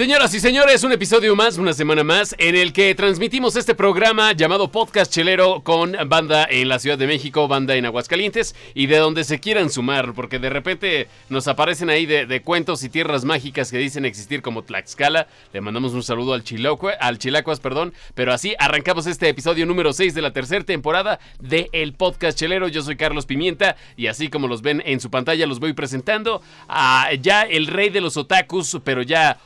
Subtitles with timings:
[0.00, 4.32] Señoras y señores, un episodio más, una semana más, en el que transmitimos este programa
[4.32, 8.96] llamado Podcast Chelero con banda en la Ciudad de México, banda en Aguascalientes y de
[8.96, 13.70] donde se quieran sumar, porque de repente nos aparecen ahí de, cuentos y tierras mágicas
[13.70, 15.26] que dicen existir como Tlaxcala.
[15.52, 19.92] Le mandamos un saludo al, Chilocue, al Chilacuas, perdón, pero así arrancamos este episodio número
[19.92, 22.68] 6 de la tercera temporada de El Podcast Chelero.
[22.68, 26.40] Yo soy Carlos Pimienta y así como los ven en su pantalla los voy presentando
[26.68, 29.38] a ya el rey de los otakus, pero ya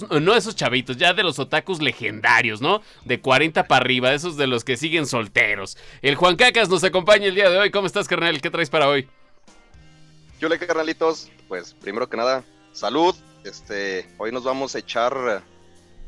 [0.00, 2.82] no esos chavitos, ya de los otakus legendarios, ¿no?
[3.04, 5.76] De 40 para arriba, esos de los que siguen solteros.
[6.00, 7.70] El Juan Cacas nos acompaña el día de hoy.
[7.70, 8.40] ¿Cómo estás, carnal?
[8.40, 9.08] ¿Qué traes para hoy?
[10.40, 12.42] Yo le carnalitos, pues primero que nada,
[12.72, 13.14] salud.
[13.44, 15.42] Este, hoy nos vamos a echar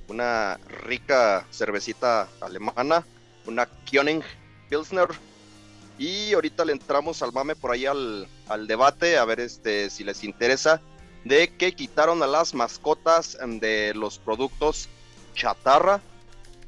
[0.08, 3.04] una rica cervecita alemana,
[3.46, 4.22] una Kioning
[4.68, 5.08] Pilsner.
[5.98, 10.02] Y ahorita le entramos al mame por ahí al, al debate, a ver este, si
[10.02, 10.80] les interesa
[11.24, 14.88] de que quitaron a las mascotas em, de los productos
[15.34, 16.00] chatarra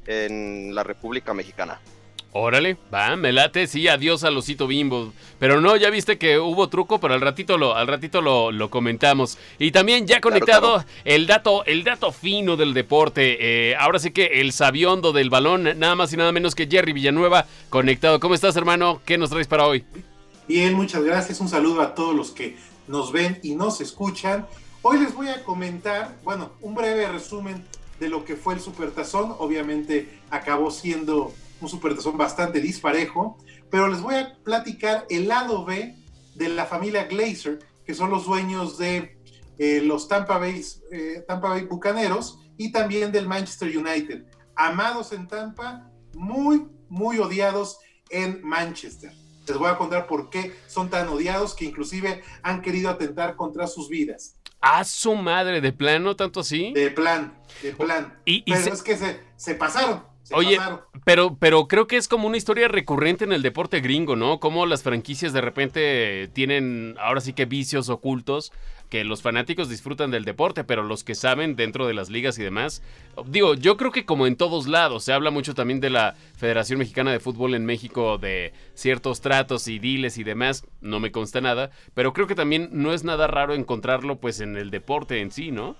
[0.05, 1.79] en la República Mexicana.
[2.33, 5.11] Órale, va, me late, sí, adiós al osito bimbo.
[5.39, 9.39] Pero no, ya viste que hubo truco, pero al ratito lo, al ratito lo, comentamos.
[9.57, 13.71] Y también ya conectado el dato, el dato fino del deporte.
[13.71, 16.93] Eh, ahora sí que el sabiondo del balón, nada más y nada menos que Jerry
[16.93, 18.19] Villanueva conectado.
[18.19, 19.01] ¿Cómo estás, hermano?
[19.03, 19.83] ¿Qué nos traes para hoy?
[20.47, 21.39] Bien, muchas gracias.
[21.39, 22.55] Un saludo a todos los que
[22.87, 24.47] nos ven y nos escuchan.
[24.81, 27.65] Hoy les voy a comentar, bueno, un breve resumen
[27.99, 29.35] de lo que fue el Supertazón.
[29.39, 33.37] Obviamente acabó siendo un Supertazón bastante disparejo,
[33.69, 35.95] pero les voy a platicar el lado B
[36.35, 39.17] de la familia Glazer, que son los dueños de
[39.57, 44.25] eh, los Tampa Bay, eh, Tampa Bay Bucaneros y también del Manchester United.
[44.55, 47.79] Amados en Tampa, muy, muy odiados
[48.09, 49.11] en Manchester.
[49.47, 53.67] Les voy a contar por qué son tan odiados que inclusive han querido atentar contra
[53.67, 54.35] sus vidas.
[54.59, 56.73] ¿A su madre, de plano, tanto así?
[56.73, 58.17] De plan, de plan.
[58.25, 60.03] Y, pero es que se, se pasaron.
[60.33, 60.59] Oye,
[61.05, 64.39] pero, pero creo que es como una historia recurrente en el deporte gringo, ¿no?
[64.39, 68.51] Como las franquicias de repente tienen ahora sí que vicios ocultos
[68.89, 72.43] que los fanáticos disfrutan del deporte, pero los que saben dentro de las ligas y
[72.43, 72.81] demás,
[73.25, 76.79] digo, yo creo que como en todos lados, se habla mucho también de la Federación
[76.79, 81.41] Mexicana de Fútbol en México, de ciertos tratos y diles y demás, no me consta
[81.41, 85.31] nada, pero creo que también no es nada raro encontrarlo pues en el deporte en
[85.31, 85.75] sí, ¿no?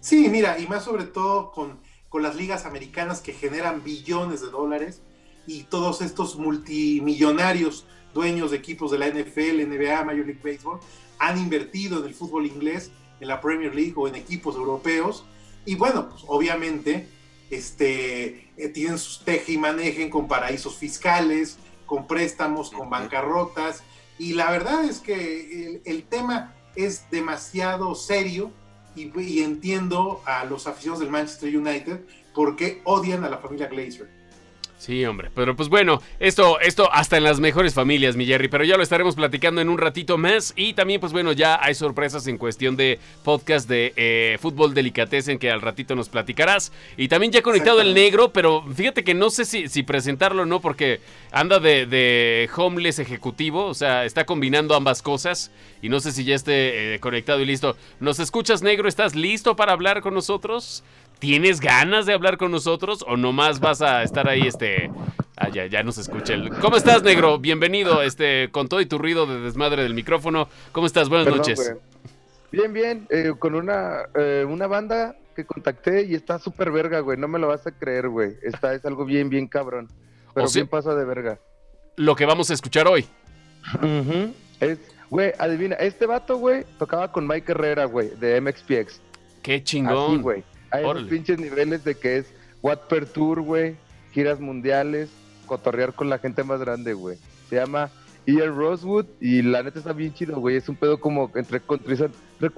[0.00, 4.50] Sí, mira, y más sobre todo con, con las ligas americanas que generan billones de
[4.50, 5.02] dólares
[5.46, 10.80] y todos estos multimillonarios dueños de equipos de la NFL, NBA, Major League Baseball,
[11.18, 12.90] han invertido en el fútbol inglés,
[13.20, 15.24] en la Premier League o en equipos europeos.
[15.64, 17.08] Y bueno, pues obviamente
[17.50, 23.82] este, eh, tienen sus teje y manejen con paraísos fiscales, con préstamos, con bancarrotas.
[24.18, 28.50] Y la verdad es que el, tema es demasiado serio
[28.94, 32.00] y, y, entiendo a los aficionados del Manchester United
[32.34, 34.15] porque odian a la familia Glazer.
[34.86, 38.62] Sí, hombre, pero pues bueno, esto, esto hasta en las mejores familias, mi Jerry, pero
[38.62, 40.52] ya lo estaremos platicando en un ratito más.
[40.54, 45.38] Y también pues bueno, ya hay sorpresas en cuestión de podcast de eh, Fútbol en
[45.40, 46.70] que al ratito nos platicarás.
[46.96, 50.46] Y también ya conectado el negro, pero fíjate que no sé si, si presentarlo o
[50.46, 51.00] no porque
[51.32, 55.50] anda de, de, homeless ejecutivo, o sea, está combinando ambas cosas.
[55.82, 57.76] Y no sé si ya esté eh, conectado y listo.
[57.98, 58.88] ¿Nos escuchas negro?
[58.88, 60.84] ¿Estás listo para hablar con nosotros?
[61.18, 64.90] ¿Tienes ganas de hablar con nosotros o nomás vas a estar ahí, este...
[65.38, 66.34] Ah, ya, ya nos escucha.
[66.34, 66.50] El...
[66.50, 67.38] ¿Cómo estás, negro?
[67.38, 70.48] Bienvenido, este, con todo y tu ruido de desmadre del micrófono.
[70.72, 71.08] ¿Cómo estás?
[71.08, 71.74] Buenas noches.
[72.52, 77.18] Bien, bien, eh, con una, eh, una banda que contacté y está súper verga, güey.
[77.18, 78.34] No me lo vas a creer, güey.
[78.42, 79.88] Está, es algo bien, bien cabrón.
[80.34, 81.38] Pero bien pasa de verga.
[81.96, 83.06] Lo que vamos a escuchar hoy.
[84.60, 84.78] Es,
[85.10, 89.00] güey, adivina, este vato, güey, tocaba con Mike Herrera, güey, de MXPX.
[89.42, 90.12] Qué chingón.
[90.14, 90.44] Así, güey.
[90.76, 92.26] Hay unos pinches niveles de que es
[92.62, 93.76] What Per Tour, güey,
[94.12, 95.10] giras mundiales,
[95.46, 97.18] cotorrear con la gente más grande, güey.
[97.48, 97.90] Se llama
[98.26, 100.56] Ian Rosewood y la neta está bien chido, güey.
[100.56, 101.96] Es un pedo como entre country.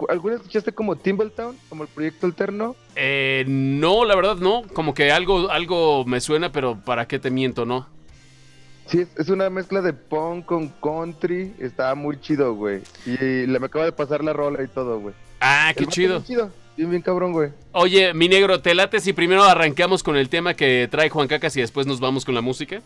[0.09, 2.75] ¿Alguna escuchaste como Timbletown, como el proyecto alterno?
[2.97, 4.63] Eh, no, la verdad no.
[4.73, 7.87] Como que algo, algo me suena, pero ¿para qué te miento, no?
[8.87, 11.55] Sí, es, una mezcla de punk con country.
[11.59, 12.81] Está muy chido, güey.
[13.05, 15.15] Y le me acaba de pasar la rola y todo, güey.
[15.41, 16.23] Ah, qué chido.
[16.25, 16.51] chido.
[16.79, 17.51] Bien, bien cabrón, güey.
[17.73, 21.57] Oye, mi negro, ¿te late si primero arrancamos con el tema que trae Juan Cacas
[21.57, 22.83] y después nos vamos con la música?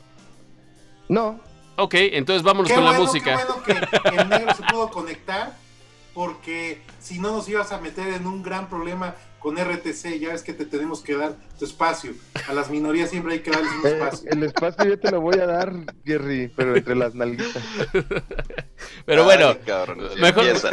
[1.10, 1.38] No.
[1.76, 3.36] Ok, entonces vámonos con la música.
[3.36, 5.52] Qué bueno que el negro se pudo conectar,
[6.14, 10.42] porque si no nos ibas a meter en un gran problema con RTC, ya ves
[10.42, 12.12] que te tenemos que dar tu espacio.
[12.48, 14.30] A las minorías siempre hay que darles un Eh, espacio.
[14.30, 15.72] el espacio yo te lo voy a dar,
[16.04, 17.62] Jerry, pero entre las nalguitas.
[19.06, 20.70] Pero bueno, Ay, cabrón, mejor- empieza.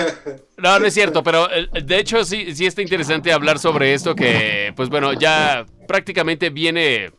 [0.57, 4.15] No, no es cierto, pero eh, de hecho sí, sí está interesante hablar sobre esto
[4.15, 7.11] que, pues bueno, ya prácticamente viene,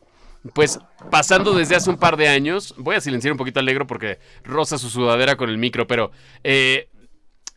[0.54, 0.78] pues
[1.10, 2.74] pasando desde hace un par de años.
[2.76, 6.10] Voy a silenciar un poquito al negro porque roza su sudadera con el micro, pero
[6.44, 6.88] eh,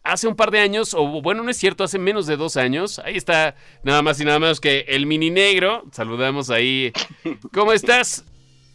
[0.03, 2.99] hace un par de años, o bueno, no es cierto, hace menos de dos años,
[2.99, 5.83] ahí está nada más y nada menos que el mini negro.
[5.91, 6.91] Saludamos ahí.
[7.53, 8.25] ¿Cómo estás?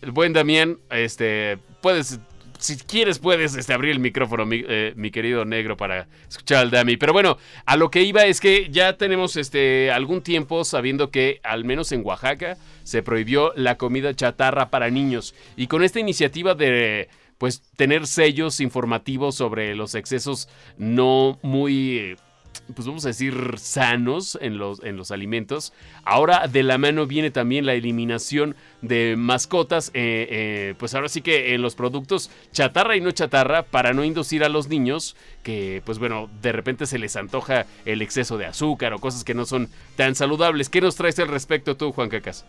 [0.01, 2.21] El buen Damián, este, puedes
[2.59, 6.97] si quieres puedes este, abrir el micrófono, mi, eh, querido negro, para escuchar al Dami.
[6.97, 11.41] Pero bueno, a lo que iba es que ya tenemos este, algún tiempo sabiendo que,
[11.45, 15.35] al menos en Oaxaca, se prohibió la comida chatarra para niños.
[15.57, 17.09] Y con esta iniciativa de
[17.39, 22.17] pues tener sellos informativos sobre los excesos no muy
[22.75, 25.73] pues vamos a decir, sanos en los, en los alimentos.
[26.05, 31.23] Ahora de la mano viene también la eliminación de mascotas, eh, eh, pues ahora sí
[31.23, 35.83] que en los productos chatarra y no chatarra, para no inducir a los niños que,
[35.85, 39.47] pues bueno, de repente se les antoja el exceso de azúcar o cosas que no
[39.47, 40.69] son tan saludables.
[40.69, 42.45] ¿Qué nos traes al respecto tú, Juan Cacas?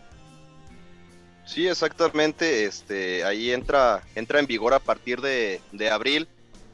[1.44, 2.64] Sí, exactamente.
[2.64, 6.28] Este, ahí entra, entra en vigor a partir de, de abril.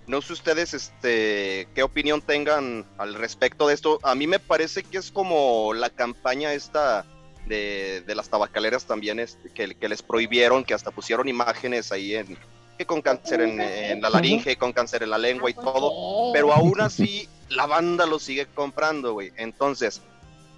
[0.06, 3.98] No sé ustedes este, qué opinión tengan al respecto de esto.
[4.02, 7.04] A mí me parece que es como la campaña esta
[7.46, 12.14] de, de las tabacaleras también, este, que, que les prohibieron, que hasta pusieron imágenes ahí
[12.14, 12.38] en
[12.76, 16.32] que con cáncer en, en la laringe, con cáncer en la lengua y todo.
[16.32, 19.32] Pero aún así, la banda lo sigue comprando, güey.
[19.36, 20.02] Entonces,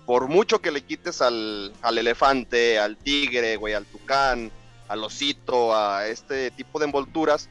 [0.09, 4.51] por mucho que le quites al, al elefante, al tigre, güey, al tucán,
[4.89, 7.51] al osito, a este tipo de envolturas,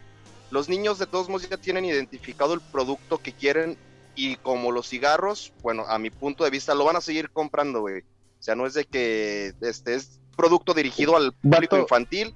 [0.49, 3.77] los niños de todos modos ya tienen identificado el producto que quieren
[4.15, 7.81] y como los cigarros, bueno, a mi punto de vista lo van a seguir comprando,
[7.81, 7.99] güey.
[7.99, 12.33] O sea, no es de que este es producto dirigido al público infantil,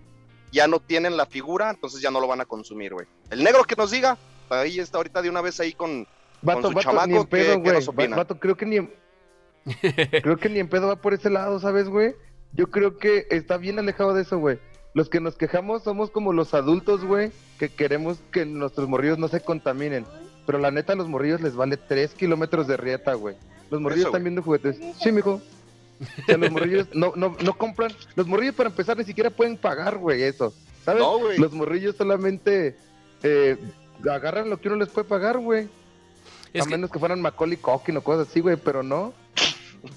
[0.52, 3.08] ya no tienen la figura, entonces ya no lo van a consumir, güey.
[3.32, 4.20] El negro que nos diga,
[4.52, 6.08] ahí está ahorita de una vez ahí con
[6.44, 7.74] Vato, su chamaco, ¿qué- pedo, qué güey.
[7.74, 8.24] nos opina?
[8.40, 8.88] Creo que ni.
[10.22, 12.16] creo que ni en pedo va por ese lado, ¿sabes, güey?
[12.54, 14.60] Yo creo que está bien alejado de eso, güey.
[14.94, 19.28] Los que nos quejamos somos como los adultos, güey, que queremos que nuestros morrillos no
[19.30, 20.06] se contaminen.
[20.46, 23.36] Pero la neta, a los morrillos les vale 3 kilómetros de rieta, güey.
[23.70, 24.34] Los morrillos Eso, están güey.
[24.34, 24.78] viendo juguetes.
[25.02, 25.40] Sí, mijo.
[26.02, 27.92] O sea, los morrillos no, no, no compran.
[28.16, 30.54] Los morrillos, para empezar, ni siquiera pueden pagar, güey, eso.
[30.84, 31.02] ¿Sabes?
[31.04, 31.38] No, güey.
[31.38, 32.76] Los morrillos solamente
[33.24, 33.56] eh,
[34.10, 35.70] agarran lo que uno les puede pagar, güey.
[36.54, 39.14] Es a que- menos que fueran Macaulay Culkin o cosas así, güey, pero no.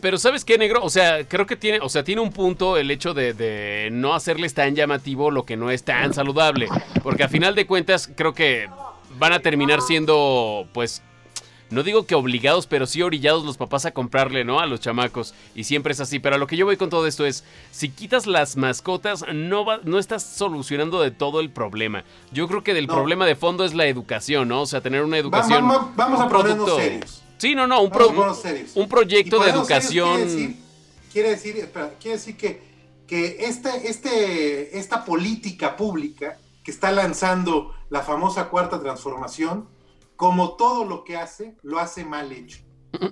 [0.00, 0.82] Pero ¿sabes qué, negro?
[0.82, 4.14] O sea, creo que tiene, o sea, tiene un punto el hecho de, de no
[4.14, 6.68] hacerles tan llamativo lo que no es tan saludable.
[7.02, 8.68] Porque a final de cuentas, creo que
[9.18, 11.02] van a terminar siendo, pues,
[11.70, 14.58] no digo que obligados, pero sí orillados los papás a comprarle, ¿no?
[14.60, 15.34] A los chamacos.
[15.54, 16.18] Y siempre es así.
[16.18, 19.64] Pero a lo que yo voy con todo esto es, si quitas las mascotas, no,
[19.66, 22.04] va- no estás solucionando de todo el problema.
[22.32, 22.94] Yo creo que del No.
[22.94, 24.62] problema de fondo es la educación, ¿no?
[24.62, 25.64] O sea, tener una educación...
[25.68, 27.20] va- va- vamos a ponernos serios.
[27.44, 28.08] Sí, no, no, un, pro-
[28.88, 30.14] proyecto de educación...
[30.16, 30.56] Quiere decir,
[31.12, 32.62] quiere decir, espera, quiere decir que,
[33.06, 39.68] que este, este, esta política pública que está lanzando la famosa cuarta transformación,
[40.16, 42.60] como todo lo que hace, lo hace mal hecho.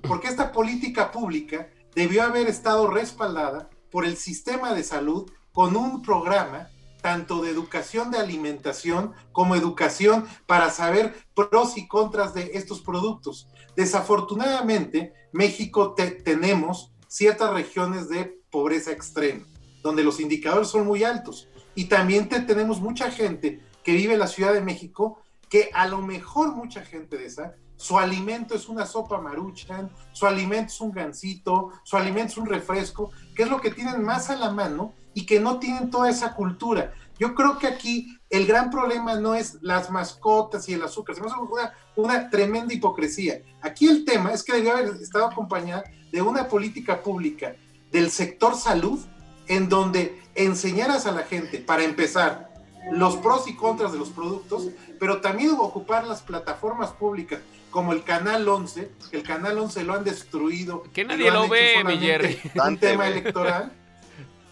[0.09, 6.01] Porque esta política pública debió haber estado respaldada por el sistema de salud con un
[6.01, 6.71] programa
[7.03, 13.49] tanto de educación de alimentación como educación para saber pros y contras de estos productos.
[13.77, 19.45] Desafortunadamente, México te- tenemos ciertas regiones de pobreza extrema,
[19.83, 21.49] donde los indicadores son muy altos.
[21.75, 25.87] Y también te- tenemos mucha gente que vive en la Ciudad de México, que a
[25.87, 30.81] lo mejor mucha gente de esa, su alimento es una sopa maruchan, su alimento es
[30.81, 34.51] un gansito, su alimento es un refresco, que es lo que tienen más a la
[34.53, 36.93] mano y que no tienen toda esa cultura.
[37.23, 41.21] Yo creo que aquí el gran problema no es las mascotas y el azúcar, se
[41.21, 43.43] me hace una, una tremenda hipocresía.
[43.61, 47.55] Aquí el tema es que debió haber estado acompañada de una política pública
[47.93, 48.99] del sector salud
[49.47, 52.51] en donde enseñaras a la gente, para empezar,
[52.91, 57.39] los pros y contras de los productos, pero también ocupar las plataformas públicas
[57.71, 60.83] como el Canal 11, que el Canal 11 lo han destruido.
[60.93, 62.41] Que nadie lo ve, mi Jerry.
[62.67, 63.73] Un tema electoral,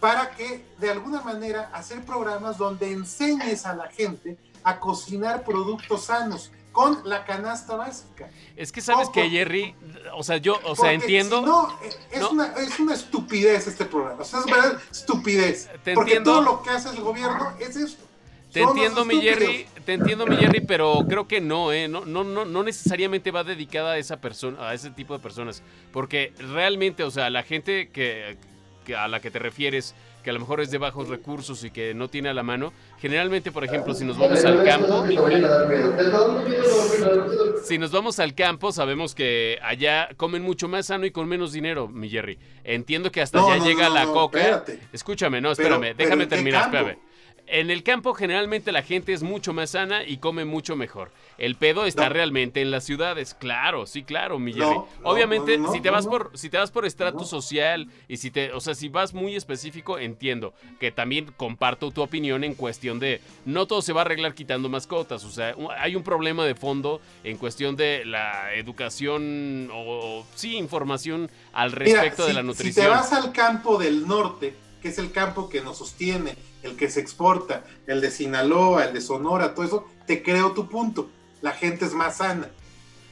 [0.01, 6.05] para que de alguna manera hacer programas donde enseñes a la gente a cocinar productos
[6.05, 8.29] sanos con la canasta básica.
[8.55, 9.75] Es que sabes que Jerry,
[10.15, 11.41] o sea, yo, o sea, entiendo.
[11.41, 12.29] si no, es, No.
[12.31, 14.21] Una, es una estupidez este programa.
[14.21, 15.69] O sea, es verdad estupidez.
[15.83, 16.31] Te porque entiendo.
[16.31, 17.97] todo lo que hace el gobierno es eso.
[18.51, 21.87] Te Son entiendo, mi Jerry, te entiendo, mi Jerry, pero creo que no, ¿eh?
[21.87, 25.61] No, no, no, no necesariamente va dedicada a esa persona, a ese tipo de personas.
[25.93, 28.37] Porque realmente, o sea, la gente que
[28.97, 31.93] a la que te refieres, que a lo mejor es de bajos recursos y que
[31.93, 35.05] no tiene a la mano, generalmente, por ejemplo, si nos vamos al campo,
[37.63, 41.51] si nos vamos al campo, sabemos que allá comen mucho más sano y con menos
[41.53, 42.37] dinero, mi Jerry.
[42.63, 44.39] Entiendo que hasta No, allá no, llega no, la no, coca.
[44.39, 44.79] espérate.
[44.93, 46.77] Escúchame, no, espérame, pero déjame ¿en qué terminar, campo?
[46.77, 46.99] espérame.
[47.53, 51.11] En el campo generalmente la gente es mucho más sana y come mucho mejor.
[51.37, 52.13] El pedo está No.
[52.13, 54.75] realmente en las ciudades, claro, sí, claro, mi No, Jerry.
[54.77, 58.53] no, Obviamente, si te vas por si te vas por estrato social y si te,
[58.53, 63.19] o sea, si vas muy específico, entiendo que también comparto tu opinión en cuestión de
[63.43, 67.01] no todo se va a arreglar quitando mascotas, o sea, hay un problema de fondo
[67.25, 72.47] en cuestión de la educación o sí información al Mira, respecto de si- la Si
[72.47, 72.85] nutrición.
[72.85, 76.89] te vas al campo del norte, que es el campo que nos sostiene, el que
[76.89, 81.09] se exporta, el de Sinaloa, el de Sonora, todo eso, te creo tu punto.
[81.41, 82.49] La gente es más sana.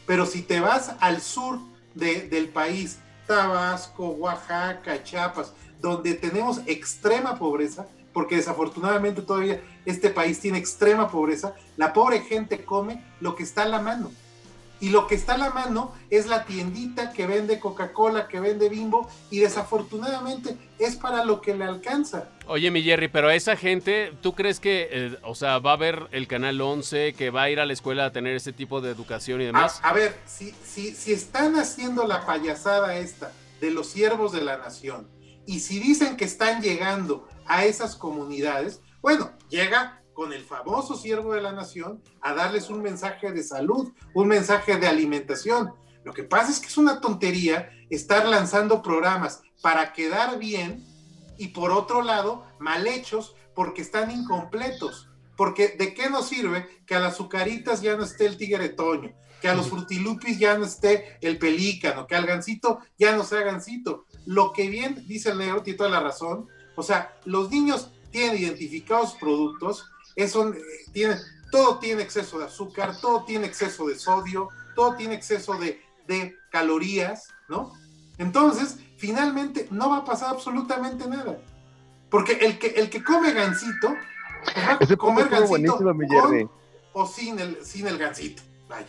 [0.06, 1.60] Pero si te vas al sur
[1.96, 10.40] de- del país, Tabasco, Oaxaca, Chiapas, donde tenemos extrema pobreza, porque desafortunadamente todavía este país
[10.40, 14.12] tiene extrema pobreza, la pobre gente come lo que está a la mano.
[14.82, 18.70] Y lo que está a la mano es la tiendita que vende Coca-Cola, que vende
[18.70, 22.30] Bimbo, y desafortunadamente es para lo que le alcanza.
[22.48, 25.78] Oye, mi Jerry, pero a esa gente, ¿tú crees que, eh, o sea, va a
[25.78, 28.80] ver el Canal 11, que va a ir a la escuela a tener ese tipo
[28.82, 29.80] de educación y A, demás?
[29.84, 34.58] a ver, si, si, si están haciendo la payasada esta de los siervos de la
[34.58, 35.08] nación,
[35.46, 41.34] y si dicen que están llegando a esas comunidades, bueno, llega con el famoso siervo
[41.34, 45.72] de la nación a darles un mensaje de salud, un mensaje de alimentación.
[46.04, 50.86] Lo que pasa es que es una tontería estar lanzando programas para quedar bien
[51.38, 55.08] y por otro lado, mal hechos porque están incompletos.
[55.38, 59.14] Porque ¿de qué nos sirve que a las azucaritas ya no esté el tigre toño?
[59.42, 63.40] Que a los frutilupis ya no esté el pelícano, que al gancito ya no sea
[63.44, 64.06] gancito.
[64.26, 66.50] Lo que bien dice el negro, tiene toda la razón.
[66.76, 69.86] O sea, los niños tienen identificados productos,
[70.24, 70.54] eso,
[70.92, 71.16] tiene,
[71.52, 76.36] todo tiene exceso de azúcar, todo tiene exceso de sodio, todo tiene exceso de, de
[76.52, 77.74] calorías, ¿no?
[78.18, 81.40] Entonces, finalmente no va a pasar absolutamente nada.
[82.10, 83.96] Porque el que, el que come gansito,
[84.44, 85.26] pues va a comer
[85.96, 86.52] mi con
[86.94, 88.42] o sin el, sin el gansito.
[88.68, 88.88] Vaya.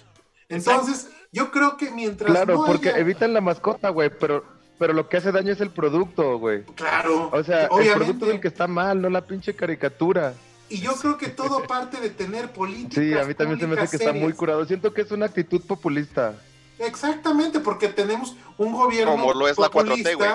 [0.48, 4.44] Entonces, yo creo que mientras Claro, no porque haya- evitan la mascota, güey, pero,
[4.78, 6.64] pero lo que hace daño es el producto, güey.
[6.74, 10.34] Claro, O sea, el producto es el que está mal, no la pinche caricatura.
[10.70, 13.04] Y yo creo que todo parte de tener políticas.
[13.04, 14.64] Sí, a mí también se me hace que está muy curado.
[14.64, 16.34] Siento que es una actitud populista.
[16.78, 20.30] Exactamente, porque tenemos un gobierno Como lo es la 4T, güey.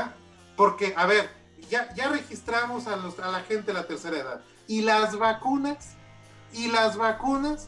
[0.55, 1.29] Porque, a ver,
[1.69, 4.41] ya, ya registramos a, los- a la gente de la tercera edad.
[4.67, 5.95] Y las vacunas,
[6.53, 7.67] y las vacunas,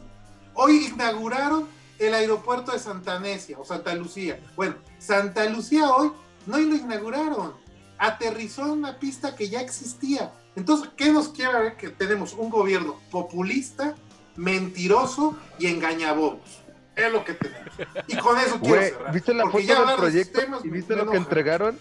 [0.54, 1.66] hoy inauguraron
[1.98, 4.38] el aeropuerto de Santa Necia o Santa Lucía.
[4.56, 6.12] Bueno, Santa Lucía hoy
[6.46, 7.54] no lo inauguraron,
[7.98, 10.32] aterrizó en una pista que ya existía.
[10.56, 11.76] Entonces, ¿qué nos quiere ver?
[11.76, 13.94] Que tenemos un gobierno populista,
[14.36, 16.62] mentiroso y engañabobos.
[16.96, 17.72] Es lo que tenemos.
[18.08, 19.12] Y con eso quiero cerrar.
[19.12, 21.78] ¿viste la foto del proyecto y viste lo que entregaron?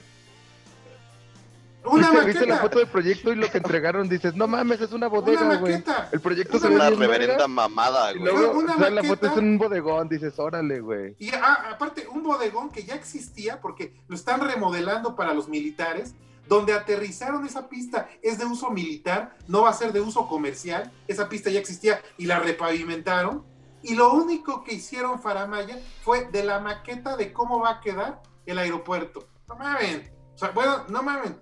[1.89, 2.61] Una ¿Viste, viste la maqueta.
[2.61, 4.07] foto del proyecto y lo que entregaron?
[4.09, 5.73] Dices, no mames, es una Una bodega, güey.
[5.73, 6.09] maqueta.
[6.11, 8.23] El proyecto Es se Una reverenda mamada, güey.
[8.23, 9.31] luego, una o sea, la foto maqueta.
[9.33, 11.15] es un bodegón, dices, órale, güey.
[11.19, 16.13] Y ah, aparte, un bodegón que ya existía porque lo están remodelando para los militares,
[16.47, 20.91] donde aterrizaron esa pista es de uso militar, no va a ser de uso comercial.
[21.07, 23.43] Esa pista ya existía y la repavimentaron.
[23.83, 28.21] Y lo único que hicieron Faramaya fue de la maqueta de cómo va a quedar
[28.45, 29.27] el aeropuerto.
[29.47, 30.09] No mamen.
[30.33, 31.39] O sea, bueno, no mamen.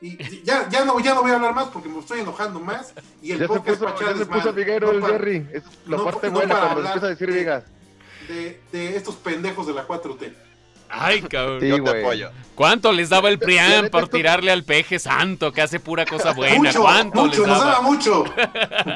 [0.00, 2.94] Y ya, ya, no, ya no voy a hablar más porque me estoy enojando más.
[3.20, 5.46] Y el Ya se podcast puso, ya se puso viguero No el Jerry.
[5.52, 7.64] Es la no- parte no buena para cuando hablar empieza a decir de- vigas.
[8.28, 10.32] de, de estos pendejos de la 4T.
[10.88, 11.60] Ay, cabrón.
[11.60, 12.30] Sí, Yo te apoyo.
[12.54, 16.56] ¿Cuánto les daba el PRIAM por tirarle al peje santo que hace pura cosa buena?
[16.56, 17.70] mucho, ¿Cuánto mucho, les nos daba?
[17.72, 18.24] daba mucho.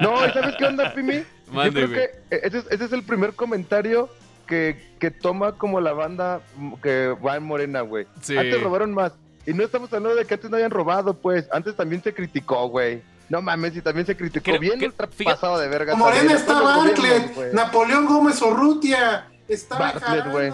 [0.01, 1.25] No, ¿y ¿sabes qué onda, Pimi?
[1.51, 4.09] Mande, Yo creo que ese es, ese es el primer comentario
[4.47, 6.41] que, que toma como la banda
[6.83, 8.07] que va en Morena, güey.
[8.21, 8.37] Sí.
[8.39, 9.13] Antes robaron más.
[9.47, 11.47] Y no estamos hablando de que antes no hayan robado, pues.
[11.53, 13.03] Antes también se criticó, güey.
[13.29, 14.45] No mames, y también se criticó.
[14.45, 15.95] Creo bien fíjate- pasado de verga.
[15.95, 16.39] Morena también.
[16.39, 17.53] está Bartlett.
[17.55, 20.51] Napoleón Gómez Urrutia, está Bartlett, güey.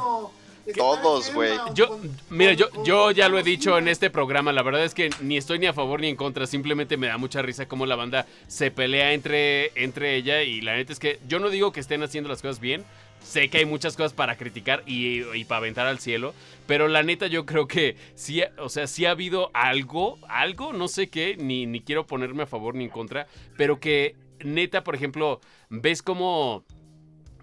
[0.77, 1.53] Todos, güey.
[1.73, 5.09] Yo, mira, yo, yo ya lo he dicho en este programa, la verdad es que
[5.23, 7.97] ni estoy ni a favor ni en contra, simplemente me da mucha risa cómo la
[7.97, 11.81] banda se pelea entre, entre ella y la neta es que yo no digo que
[11.81, 12.85] estén haciendo las cosas bien,
[13.29, 16.35] sé que hay muchas cosas para criticar y, y para aventar al cielo,
[16.67, 20.89] pero la neta yo creo que sí, o sea, sí ha habido algo, algo, no
[20.89, 23.27] sé qué, ni, ni quiero ponerme a favor ni en contra,
[23.59, 26.65] pero que neta, por ejemplo, ves como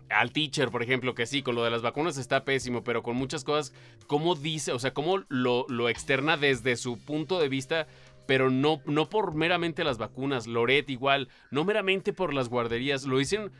[0.10, 3.16] al teacher, por ejemplo, que sí, con lo de las vacunas está pésimo, pero con
[3.16, 3.72] muchas cosas,
[4.08, 7.86] ¿cómo dice, o sea, cómo lo, lo externa desde su punto de vista?
[8.26, 13.20] Pero no, no por meramente las vacunas, Loret igual, no meramente por las guarderías, lo
[13.20, 13.52] dicen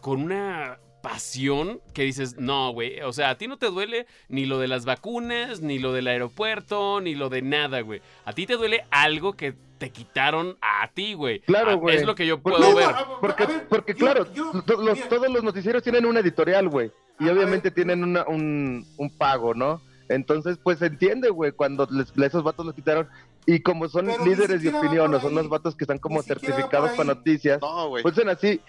[0.00, 4.46] con una pasión que dices, no, güey, o sea, a ti no te duele ni
[4.46, 8.00] lo de las vacunas, ni lo del aeropuerto, ni lo de nada, güey.
[8.24, 11.40] A ti te duele algo que te quitaron a ti, güey.
[11.40, 11.96] Claro, Ah, güey.
[11.96, 12.88] Es lo que yo puedo No, ver.
[13.20, 16.90] Porque, ver, porque yo- claro, yo- los- todos los noticieros tienen una editorial, güey.
[17.18, 17.74] Y obviamente ver.
[17.74, 19.80] tienen una- un, un pago, ¿no?
[20.10, 23.08] Entonces, pues se entiende, güey, cuando les- esos vatos los quitaron.
[23.46, 26.20] Y como son Pero líderes de opinión, por o son los vatos que están como
[26.22, 28.02] certificados para noticias, No, güey.
[28.02, 28.60] pues son así.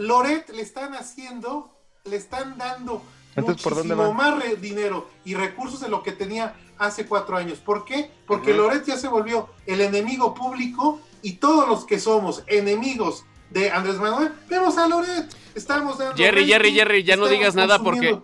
[0.00, 1.70] Loret le están haciendo,
[2.04, 3.02] le están dando
[3.36, 7.58] Entonces, más re- dinero y recursos de lo que tenía hace cuatro años.
[7.58, 8.10] ¿Por qué?
[8.26, 8.54] Porque.
[8.54, 13.96] Loret ya se volvió el enemigo público y todos los que somos enemigos de Andrés
[13.96, 15.28] Manuel, vemos a Loret.
[15.54, 18.18] Estamos dando Jerry, rating, Jerry, Jerry, ya no digas nada porque.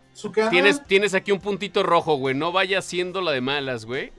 [0.51, 2.35] Tienes, tienes aquí un puntito rojo, güey.
[2.35, 4.13] No vayas siendo la de malas, güey.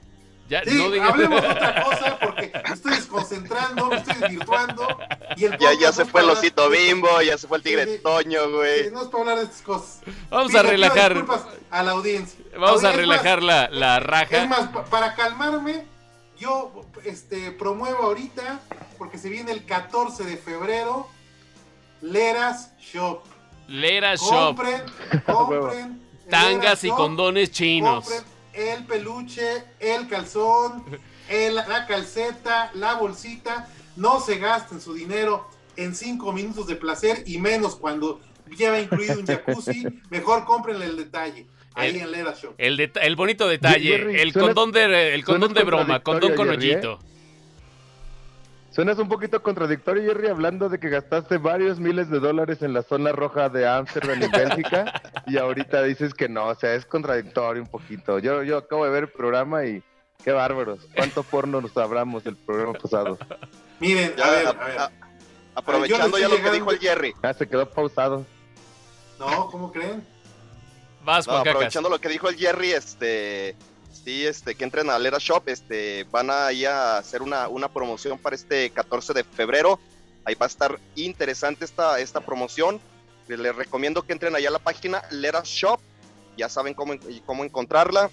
[0.48, 1.10] Ya, Sí, no digas.
[1.10, 4.98] hablemos de otra cosa porque me estoy desconcentrando, me estoy desvirtuando.
[5.36, 7.62] Y el Ya, ya se es fue el osito hablar- bimbo, ya se fue el
[7.62, 8.02] tigre Sí.
[8.02, 8.90] Toño, Sí, güey.
[8.90, 10.00] No es para hablar de estas cosas.
[10.30, 11.12] Vamos Pido- a relajar.
[11.14, 12.40] disculpas a la audiencia.
[12.52, 14.46] Vamos a Es más, relajar la, la Es raja.
[14.46, 15.84] más, pa- para calmarme,
[16.38, 16.72] yo
[17.04, 18.60] este, promuevo ahorita,
[18.96, 21.08] porque se viene el 14 de febrero,
[22.00, 23.22] Leras Shop.
[23.66, 24.56] Lera Shop.
[24.56, 24.82] Compren,
[25.26, 26.08] compren.
[26.30, 28.04] Tangas Leras y Shop, condones chinos.
[28.04, 30.84] Compren el peluche, el calzón,
[31.28, 33.68] el- la calceta, la bolsita.
[33.96, 38.20] No se gasten su dinero en cinco minutos de placer y menos cuando
[38.56, 39.84] lleva incluido un jacuzzi.
[40.10, 41.46] Mejor cómprenle el detalle.
[41.74, 42.54] Ahí El- en Leras Shop.
[42.58, 43.80] El, el bonito detalle.
[43.98, 46.00] Jerry, el suena- condón de, el condón de broma.
[46.00, 46.50] Condón con ¿eh?
[46.56, 46.98] hoyito.
[48.78, 52.82] Suenas un poquito contradictorio, Jerry, hablando de que gastaste varios miles de dólares en la
[52.84, 57.60] zona roja de Ámsterdam y Bélgica, y ahorita dices que no, o sea, es contradictorio
[57.60, 58.20] un poquito.
[58.20, 59.82] Yo, yo acabo de ver el programa y
[60.22, 60.78] qué bárbaros.
[60.94, 63.18] ¿Cuánto porno nos hablamos el programa pasado?
[63.80, 64.78] Miren, Ya, a ver, a- a ver.
[64.78, 64.90] a-
[65.56, 67.14] aprovechando ya lo que dijo el Jerry.
[67.20, 68.24] Ah, se quedó pausado.
[69.18, 70.06] No, ¿cómo creen?
[71.04, 73.56] Vas, No, aprovechando lo que dijo el Jerry, este,
[74.08, 77.68] sí, este, que entren a Lera Shop, este, van a ir a hacer una, una
[77.68, 79.78] promoción para este 14 de febrero.
[80.24, 82.80] Ahí va a estar interesante esta, esta promoción.
[83.28, 85.78] Les recomiendo que entren allá a la página Lera Shop.
[86.38, 86.94] Ya saben cómo,
[87.26, 88.10] cómo encontrarla.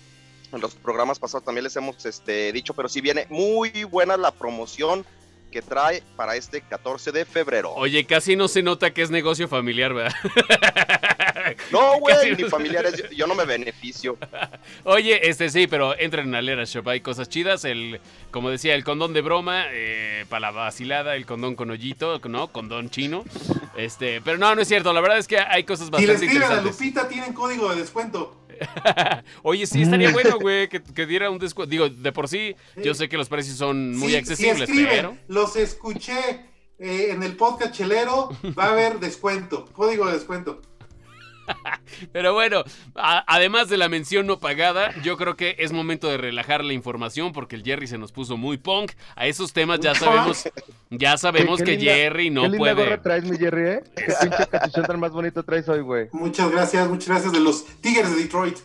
[0.52, 4.32] En los programas pasados también les hemos este, dicho, pero sí viene muy buena la
[4.32, 5.06] promoción
[5.50, 7.72] que trae para este 14 de febrero.
[7.74, 10.14] Oye, casi no se nota que es negocio familiar, ¿verdad?
[11.72, 14.18] No, güey, ni familiares, yo, yo no me beneficio.
[14.84, 17.66] Oye, este sí, pero entren a Lera Shop, hay cosas chidas.
[17.66, 18.00] El,
[18.32, 22.48] como decía, el condón de broma, eh, para la vacilada, el condón con hoyito, ¿no?
[22.50, 23.24] Condón chino.
[23.78, 24.94] Este, pero no, no es cierto.
[24.94, 26.80] La verdad es que hay cosas Si le bastante escriben a interesantes.
[26.80, 28.42] Lupita, tienen código de descuento.
[29.44, 31.70] Oye, sí, estaría bueno, güey, que, que diera un descuento.
[31.70, 34.90] Digo, de por sí, yo sé que los precios son muy Si- accesibles, si escriben,
[34.90, 35.18] pero.
[35.28, 36.18] los escuché
[36.80, 40.62] eh, en el podcast chelero, va a haber descuento, código de descuento.
[42.12, 42.64] Pero bueno,
[42.96, 46.74] a- además de la mención no pagada, yo creo que es momento de relajar la
[46.74, 48.92] información porque el Jerry se nos puso muy punk.
[49.16, 50.50] A esos temas ya sabemos,
[50.90, 52.74] ya sabemos Qué- qué que linda- Jerry Qué no linda puede.
[52.76, 53.84] gorra traes, mi Jerry, ¿eh?
[53.96, 56.08] Qué pinche cachuchón tan más bonito traes hoy, güey.
[56.12, 58.58] Muchas gracias, muchas gracias de los Tigres de Detroit.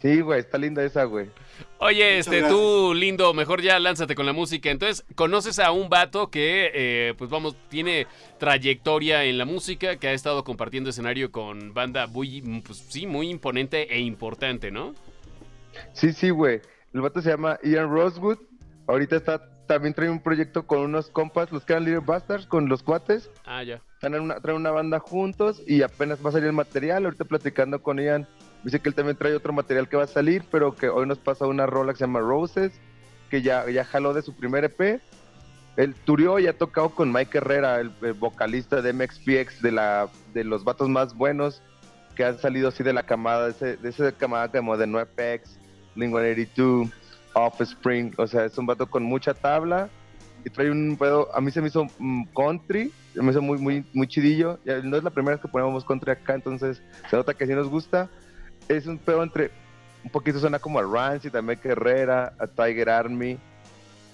[0.00, 1.30] Sí, güey, está linda esa, güey.
[1.78, 2.50] Oye, Muchas este, gracias.
[2.50, 4.70] tú, lindo, mejor ya lánzate con la música.
[4.70, 8.06] Entonces, conoces a un vato que, eh, pues vamos, tiene
[8.38, 13.28] trayectoria en la música, que ha estado compartiendo escenario con banda muy, pues sí, muy
[13.28, 14.94] imponente e importante, ¿no?
[15.92, 16.60] Sí, sí, güey.
[16.94, 18.38] El vato se llama Ian Rosewood.
[18.86, 22.68] Ahorita está, también trae un proyecto con unos compas, los que eran Little Bastards, con
[22.68, 23.30] los cuates.
[23.44, 23.80] Ah, ya.
[23.94, 27.04] Están en una, traen una banda juntos y apenas va a salir el material.
[27.04, 28.26] Ahorita platicando con Ian,
[28.64, 31.18] dice que él también trae otro material que va a salir, pero que hoy nos
[31.18, 32.72] pasa una rola que se llama Roses,
[33.30, 35.00] que ya, ya jaló de su primer EP.
[35.76, 40.08] El turió y ha tocado con Mike Herrera, el, el vocalista de MXPX, de, la,
[40.34, 41.62] de los vatos más buenos
[42.14, 45.58] que han salido así de la camada, de, esa camada como de NoFX,
[45.96, 46.90] Link-182,
[47.34, 48.12] Offspring.
[48.18, 49.88] O sea, es un vato con mucha tabla
[50.44, 51.34] y trae un pedo.
[51.34, 54.58] A mí se me hizo mm, country, se me hizo muy, muy, muy chidillo.
[54.64, 57.52] Ya no es la primera vez que ponemos country acá, entonces se nota que sí
[57.52, 58.08] nos gusta.
[58.68, 59.50] Es un pedo entre.
[60.04, 63.38] Un poquito suena como a Rancid, a Mike Herrera, a Tiger Army.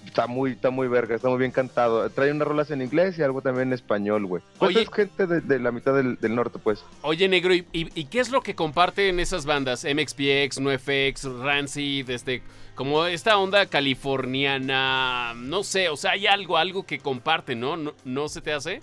[0.05, 2.09] Está muy, está muy verga, está muy bien cantado.
[2.09, 4.41] Trae unas rolas en inglés y algo también en español, güey.
[4.57, 4.83] Pues Oye.
[4.83, 6.83] es gente de, de la mitad del, del norte, pues.
[7.01, 9.83] Oye, negro, ¿y, y, y qué es lo que comparten esas bandas?
[9.83, 12.41] MXPX, NoFX, Rancid, este,
[12.75, 17.75] como esta onda californiana, no sé, o sea, hay algo, algo que comparten, ¿no?
[17.75, 18.81] ¿No, no se te hace?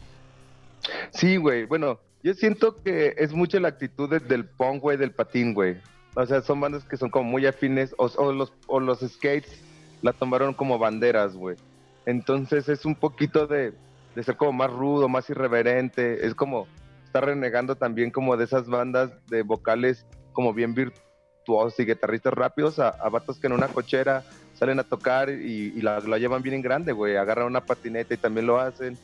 [1.12, 1.64] Sí, güey.
[1.64, 5.76] Bueno, yo siento que es mucho la actitud de- del punk, güey, del patín, güey.
[6.16, 9.62] O sea, son bandas que son como muy afines, o, o los, o los skates
[10.02, 11.56] la tomaron como banderas, güey.
[12.04, 13.72] Entonces es un poquito de,
[14.16, 16.26] de ser como más rudo, más irreverente.
[16.26, 16.66] Es como
[17.04, 22.80] estar renegando también como de esas bandas de vocales como bien virtuosos y guitarristas rápidos
[22.80, 26.42] a, a vatos que en una cochera salen a tocar y, y la, la llevan
[26.42, 27.16] bien en grande, güey.
[27.16, 28.98] Agarran una patineta y también lo hacen.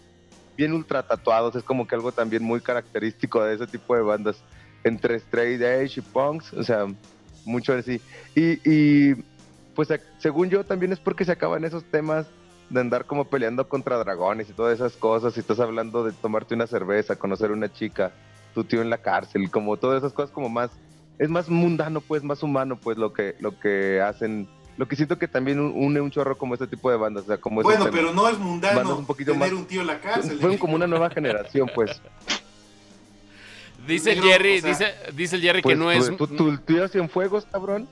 [0.56, 4.42] Bien ultra tatuados, es como que algo también muy característico de ese tipo de bandas.
[4.84, 6.86] Entre straight edge y punks, o sea,
[7.44, 8.00] mucho así.
[8.34, 9.14] Y, y
[9.74, 9.88] pues
[10.18, 12.26] según yo también es porque se acaban esos temas
[12.72, 15.36] de andar como peleando contra dragones y todas esas cosas.
[15.36, 18.12] Y estás hablando de tomarte una cerveza, conocer a una chica,
[18.54, 20.70] tu tío en la cárcel, como todas esas cosas como más,
[21.18, 24.48] es más mundano, pues, más humano, pues, lo que, lo que hacen.
[24.78, 27.26] Lo que siento que también un- une un chorro como este tipo de bandas, o
[27.26, 30.00] sea, como Bueno, pero no es mundano un poquito tener más- un tío en la
[30.00, 30.38] cárcel.
[30.40, 32.00] Fueron como una nueva generación, pues.
[33.86, 36.16] Dice el Jerry, o sea, dice, dice el Jerry Pues, que no pues, es.
[36.16, 37.88] ¿Tu, tu tío Cienfuegos, cabrón?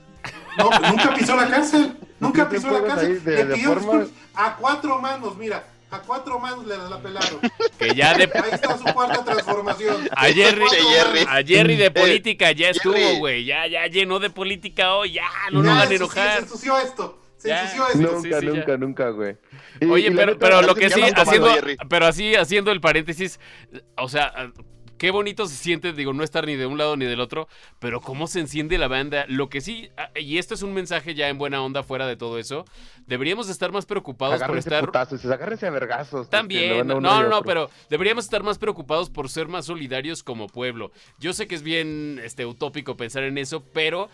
[0.57, 1.97] No, nunca pisó la cárcel.
[2.19, 3.23] Nunca ¿Qué pisó la cárcel.
[3.23, 5.63] de- Le de pidió forma- a cuatro manos, mira.
[5.91, 7.39] A cuatro manos le la pelaron.
[7.77, 8.23] Que ya de.
[8.23, 10.07] Ahí está su cuarta transformación.
[10.15, 11.19] A Jerry, Jerry.
[11.27, 13.43] a Jerry de política ya estuvo, güey.
[13.45, 15.13] Ya, ya llenó de política hoy.
[15.13, 16.33] Ya, no lo hagan ensució- enojar.
[16.37, 17.19] Se ensució esto.
[17.37, 17.63] Se Ya.
[17.63, 17.97] ensució esto.
[18.13, 19.35] Nunca, sí, nunca, nunca, güey.
[19.81, 21.49] Y- Oye, y pero, neta, pero lo que sí, haciendo,
[21.89, 23.39] pero así, haciendo el paréntesis,
[23.97, 24.31] o sea,
[25.01, 27.47] qué bonito se siente, digo, no estar ni de un lado ni del otro,
[27.79, 29.25] pero cómo se enciende la banda.
[29.27, 32.15] Lo que sí, ah, y esto es un mensaje ya en buena onda fuera de
[32.15, 32.65] todo eso,
[33.07, 34.85] deberíamos estar más preocupados por estar...
[34.85, 36.29] putazos, agárrense a vergazos.
[36.29, 40.91] También, no, no, no, pero deberíamos estar más preocupados por ser más solidarios como pueblo.
[41.17, 44.07] Yo sé que es bien este, utópico pensar en eso, pero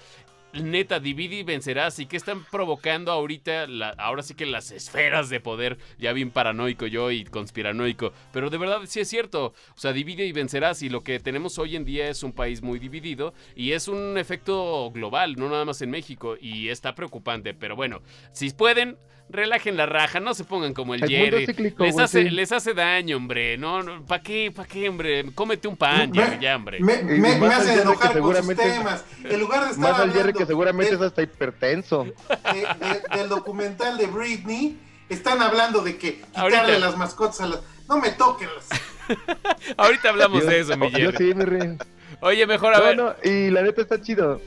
[0.54, 2.00] neta, divide y vencerás.
[2.00, 3.68] ¿Y qué están provocando ahorita?
[3.68, 5.78] la- ahora sí que las esferas de poder.
[6.00, 8.12] Ya bien paranoico yo y conspiranoico.
[8.34, 9.48] Pero de verdad sí es cierto.
[9.76, 10.82] O sea, divide y vencerás.
[10.82, 13.34] Y lo que tenemos hoy en día es un país muy dividido.
[13.56, 16.36] Y es un efecto global, no nada más en México.
[16.40, 17.54] Y está preocupante.
[17.54, 18.98] Pero bueno, si pueden,
[19.30, 20.20] relajen la raja.
[20.20, 21.46] No se pongan como el, El Jerry.
[21.46, 22.30] cíclico, les, güey, hace, sí.
[22.30, 23.58] les hace daño, hombre.
[23.58, 24.52] No, no ¿para qué?
[24.56, 25.26] ¿Para qué, hombre?
[25.36, 26.80] Cómete un pan, Me- Jerry, ya, hombre.
[26.80, 29.04] Me, me, me hacen enojar que con sus temas.
[29.24, 32.06] En lugar de estar Más al Jerry que seguramente de- es hasta hipertenso.
[32.06, 34.78] de- de- del documental de Britney,
[35.10, 36.80] están hablando de que quitarle Ahorita.
[36.80, 37.60] las mascotas a las...
[37.88, 38.68] No me toquen las...
[39.78, 41.34] Ahorita hablamos Yo- de eso, mi Yo Jerry.
[41.34, 41.78] sí.
[42.22, 42.98] Oye, mejor a No, ver.
[42.98, 44.42] no, y la neta está chido.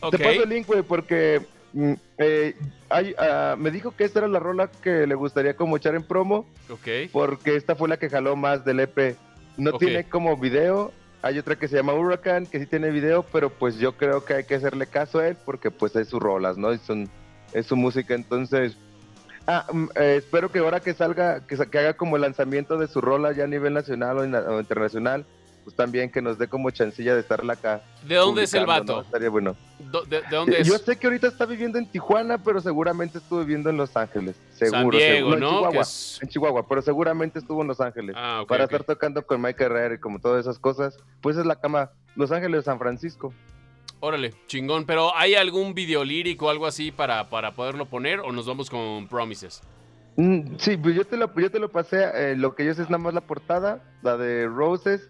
[0.00, 0.10] ok.
[0.16, 2.56] Te paso el link, güey, porque mm, eh,
[2.88, 6.02] hay, ah, me dijo que esta era la rola que le gustaría como echar en
[6.02, 7.10] promo, Ok.
[7.12, 9.16] porque esta fue la que jaló más del EP.
[9.56, 10.92] No tiene como video.
[11.22, 14.34] Hay otra que se llama Hurricane, que sí tiene video, pero pues yo creo que
[14.34, 16.72] hay que hacerle caso a él, porque pues es sus rolas, ¿no?
[16.72, 17.08] Y son,
[17.52, 18.76] es su música, entonces...
[19.48, 22.88] Ah, mm, eh, espero que ahora que salga, que, que haga como el lanzamiento de
[22.88, 25.24] su rola ya a nivel nacional o internacional,
[25.66, 27.82] pues también que nos dé como chancilla de estarla acá.
[28.06, 29.00] ¿De dónde es el vato?
[29.00, 29.56] Estaría bueno.
[30.08, 30.68] ¿De, de dónde es?
[30.68, 34.36] Yo sé que ahorita está viviendo en Tijuana, pero seguramente estuvo viviendo en Los Ángeles.
[34.52, 34.78] Seguro.
[34.80, 35.34] San Diego, seguro.
[35.34, 35.40] En.
[35.56, 38.14] Chihuahua, es- en Chihuahua, pero seguramente estuvo en Los Ángeles.
[38.16, 38.48] Ah, ok.
[38.48, 41.90] para estar tocando con Mike Herrera y como todas esas cosas, pues es la cama
[42.14, 43.34] Los Ángeles, San Francisco.
[43.98, 44.86] Órale, chingón.
[44.86, 48.70] Pero ¿hay algún video lírico o algo así para, para poderlo poner o nos vamos
[48.70, 49.62] con Promises?
[50.16, 52.82] Mm, sí, pues yo te lo, yo te lo pasé, eh, lo que yo sé
[52.82, 55.08] es nada más la portada, la de Roses.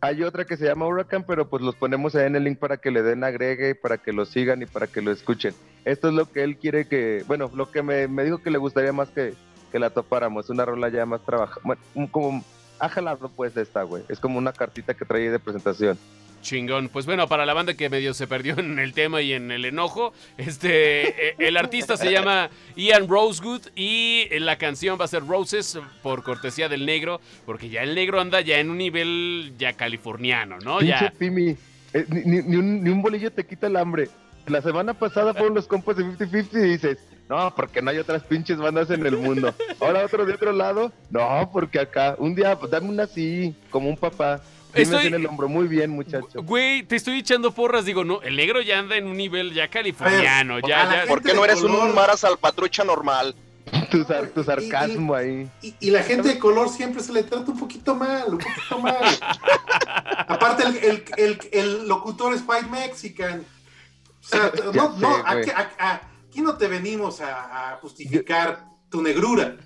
[0.00, 2.76] Hay otra que se llama Huracán, pero pues los ponemos ahí en el link para
[2.76, 5.54] que le den agregue, para que lo sigan y para que lo escuchen.
[5.84, 8.58] Esto es lo que él quiere que, bueno, lo que me, me dijo que le
[8.58, 9.34] gustaría más que,
[9.72, 11.80] que la topáramos, una rola ya más trabajada, bueno,
[12.10, 12.44] como
[12.78, 15.98] ha jalado pues esta, güey, es como una cartita que trae de presentación.
[16.46, 16.88] Chingón.
[16.88, 19.64] Pues bueno, para la banda que medio se perdió en el tema y en el
[19.64, 25.26] enojo, este, eh, el artista se llama Ian Rosewood y la canción va a ser
[25.26, 29.72] Roses por cortesía del negro, porque ya el negro anda ya en un nivel ya
[29.72, 30.80] californiano, ¿no?
[30.80, 31.12] Ya.
[31.18, 34.08] Eh, ni un bolillo te quita el hambre.
[34.46, 38.22] La semana pasada fueron los compas de 50-50 y dices, no, porque no hay otras
[38.22, 39.52] pinches bandas en el mundo.
[39.80, 43.88] Ahora otro de otro lado, no, porque acá, un día, pues, dame una así, como
[43.88, 44.40] un papá.
[44.74, 46.42] Estoy- en el hombro, muy bien, muchacho.
[46.42, 49.68] Güey, te estoy echando porras, digo, no, el negro ya anda en un nivel ya
[49.68, 51.94] californiano, ver, ya, ¿Por qué no eres un color.
[51.94, 53.34] Mara Salpatrucha normal?
[53.90, 55.48] Tu, sar- tu sarcasmo ahí.
[55.62, 58.78] Y, y la gente de color siempre se le trata un poquito mal, un poquito
[58.78, 58.96] mal.
[60.28, 63.44] Aparte, el, el, el, el locutor es white mexican.
[64.20, 69.02] O sea, no, sé, no, aquí, a- aquí no te venimos a, a justificar tu
[69.02, 69.56] negrura.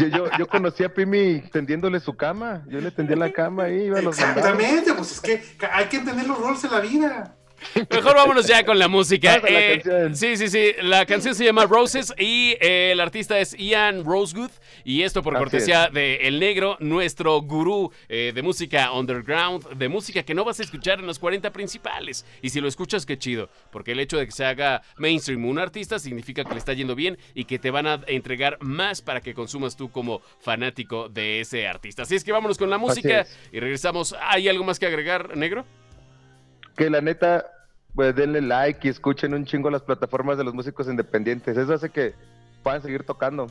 [0.00, 2.64] Yo, yo, yo conocí a Pimi tendiéndole su cama.
[2.68, 4.50] Yo le tendía la cama ahí, iba a los mandados.
[4.50, 7.36] Exactamente, pues es que hay que entender los roles en la vida.
[7.90, 9.38] Mejor vámonos ya con la música.
[9.38, 10.72] La Eh, sí, sí, sí.
[10.82, 14.50] La canción se llama Roses y eh, el artista es Ian Rosegood.
[14.84, 19.88] Y esto por Así cortesía de El Negro, nuestro gurú eh, de música underground, de
[19.88, 22.24] música que no vas a escuchar en los 40 principales.
[22.42, 23.50] Y si lo escuchas, qué chido.
[23.70, 26.94] Porque el hecho de que se haga mainstream un artista significa que le está yendo
[26.94, 31.40] bien y que te van a entregar más para que consumas tú como fanático de
[31.40, 32.02] ese artista.
[32.02, 34.14] Así es que vámonos con la música y regresamos.
[34.20, 35.64] ¿Hay algo más que agregar, Negro?
[36.76, 37.46] Que la neta,
[37.94, 41.56] pues denle like y escuchen un chingo las plataformas de los músicos independientes.
[41.56, 42.14] Eso hace que
[42.62, 43.46] puedan seguir tocando.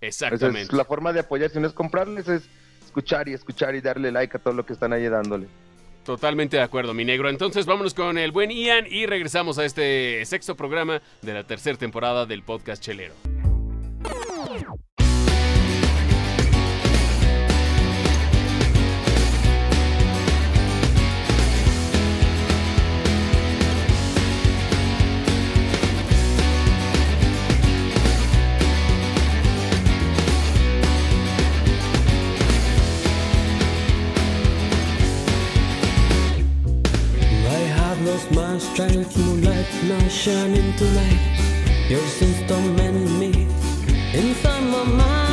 [0.00, 0.62] Esa Exactamente.
[0.62, 2.48] es la forma de apoyar, si no es comprarles, es
[2.84, 5.46] escuchar y escuchar y darle like a todo lo que están ahí dándole.
[6.04, 7.30] Totalmente de acuerdo, mi negro.
[7.30, 11.78] Entonces vámonos con el buen Ian y regresamos a este sexto programa de la tercera
[11.78, 13.14] temporada del podcast Chelero.
[38.88, 41.88] Strength, moonlight not shining tonight.
[41.88, 43.46] Your sins tormenting me
[44.12, 45.23] inside my mind.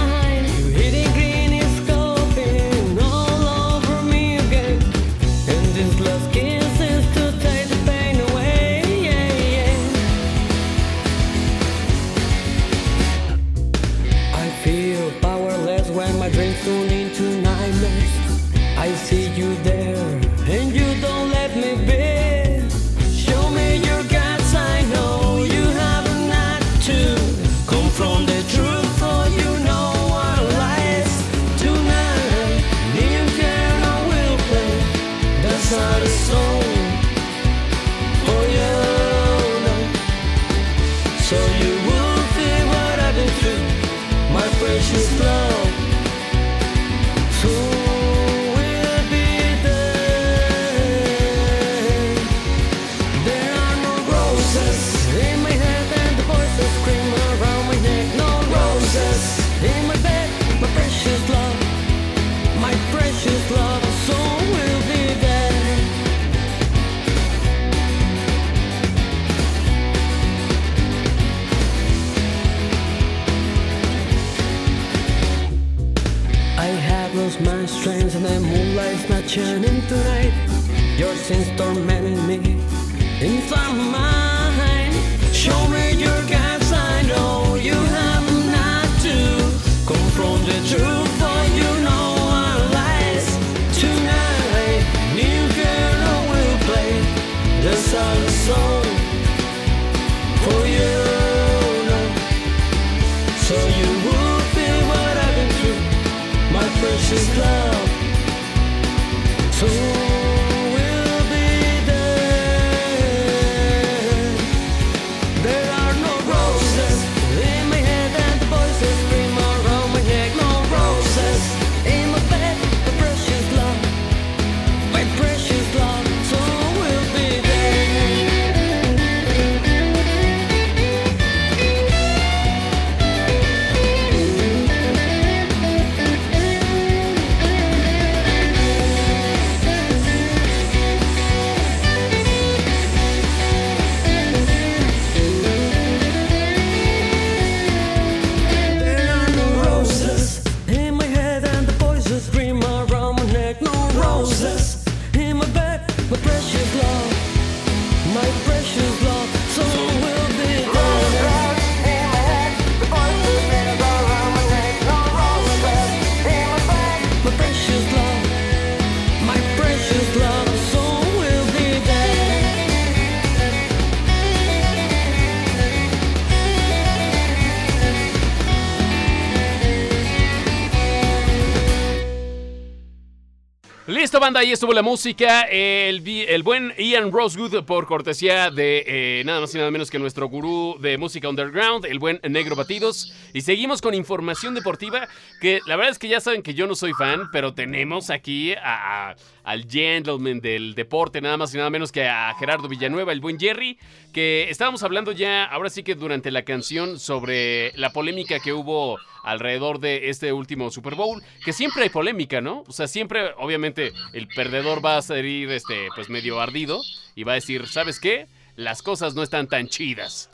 [184.39, 185.41] Ahí estuvo la música.
[185.43, 189.99] El, el buen Ian Rosegood, por cortesía de eh, nada más y nada menos que
[189.99, 193.13] nuestro gurú de música underground, el buen Negro Batidos.
[193.33, 195.07] Y seguimos con información deportiva,
[195.39, 198.53] que la verdad es que ya saben que yo no soy fan, pero tenemos aquí
[198.53, 203.21] a- al gentleman del deporte, nada más y nada menos que a Gerardo Villanueva, el
[203.21, 203.79] buen Jerry,
[204.13, 208.99] que estábamos hablando ya, ahora sí que durante la canción, sobre la polémica que hubo
[209.23, 212.63] alrededor de este último Super Bowl, que siempre hay polémica, ¿no?
[212.67, 216.83] O sea, siempre, obviamente, que el perdedor va a salir este, pues medio ardido
[217.15, 218.27] y va a decir, ¿sabes qué?
[218.55, 220.29] Las cosas no están tan chidas.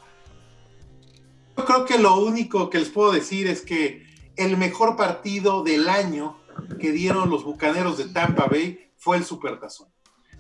[1.56, 5.88] Yo creo que lo único que les puedo decir es que el mejor partido del
[5.88, 6.38] año
[6.82, 9.88] que dieron los Bucaneros de Tampa Bay fue el Supertazón.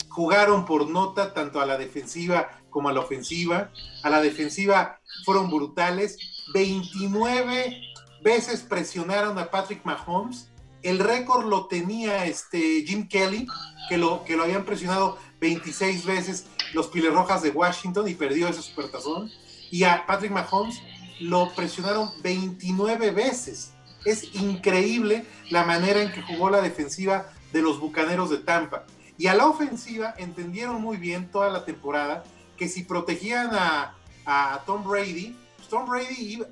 [0.09, 3.71] Jugaron por nota tanto a la defensiva como a la ofensiva.
[4.03, 6.17] A la defensiva fueron brutales.
[6.53, 7.81] 29
[8.21, 10.49] veces presionaron a Patrick Mahomes.
[10.83, 13.47] El récord lo tenía este Jim Kelly,
[13.89, 18.47] que lo, que lo habían presionado 26 veces los Piles Rojas de Washington y perdió
[18.47, 19.31] ese supertazón.
[19.71, 20.81] Y a Patrick Mahomes
[21.19, 23.73] lo presionaron 29 veces.
[24.05, 28.85] Es increíble la manera en que jugó la defensiva de los Bucaneros de Tampa.
[29.17, 32.23] Y a la ofensiva entendieron muy bien toda la temporada
[32.55, 36.43] que si protegían a, a Tom Brady, pues Tom Brady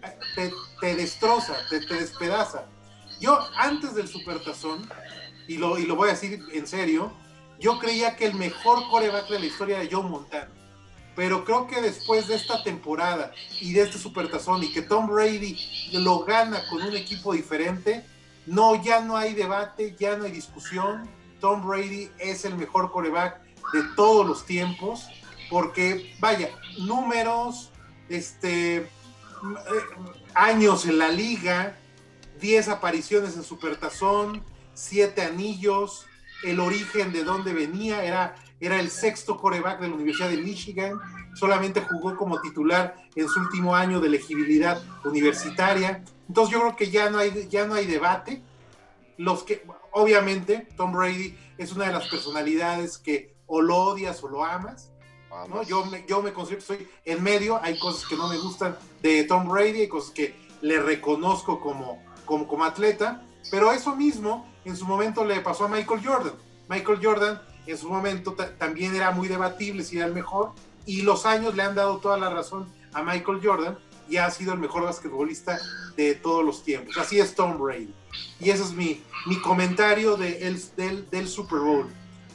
[0.80, 2.66] te, destroza, te, te, despedaza.
[3.20, 4.90] Yo antes del Supertazón,
[5.48, 7.12] y lo, y lo voy a decir en serio,
[7.60, 10.50] yo creía que el mejor coreback de la historia era Joe Montana.
[11.16, 15.58] Pero creo que después de esta temporada y de este supertazón y que Tom Brady
[15.94, 18.06] lo gana con un equipo diferente,
[18.46, 21.10] no, ya no hay debate, ya no hay discusión.
[21.40, 23.40] Tom Brady es el mejor coreback
[23.72, 25.08] de todos los tiempos,
[25.50, 26.50] porque vaya,
[26.80, 27.72] números,
[28.10, 28.90] este,
[30.34, 31.78] años en la liga,
[32.40, 34.44] 10 apariciones en supertazón,
[34.74, 36.06] 7 anillos,
[36.44, 41.00] el origen de dónde venía, era, era el sexto coreback de la Universidad de Michigan,
[41.36, 46.04] solamente jugó como titular en su último año de elegibilidad universitaria.
[46.28, 48.42] Entonces yo creo que ya no hay, ya no hay debate.
[49.18, 54.30] Los que, obviamente, Tom Brady es una de las personalidades que o lo odias o
[54.30, 54.92] lo amas.
[55.50, 55.64] ¿no?
[55.64, 58.78] Yo, me, yo me considero que estoy en medio, hay cosas que no me gustan
[59.02, 64.48] de Tom Brady, hay cosas que le reconozco como, como, como atleta, pero eso mismo
[64.66, 66.34] en su momento le pasó a Michael Jordan.
[66.68, 70.52] Michael Jordan en su momento también era muy debatible si era el mejor
[70.86, 74.54] y los años le han dado toda la razón a Michael Jordan y ha sido
[74.54, 75.60] el mejor basquetbolista
[75.98, 76.98] de todos los tiempos.
[76.98, 77.94] Así es Tom Brady.
[78.40, 81.88] Y ese es mi, mi comentario de el, del, del, Super Bowl.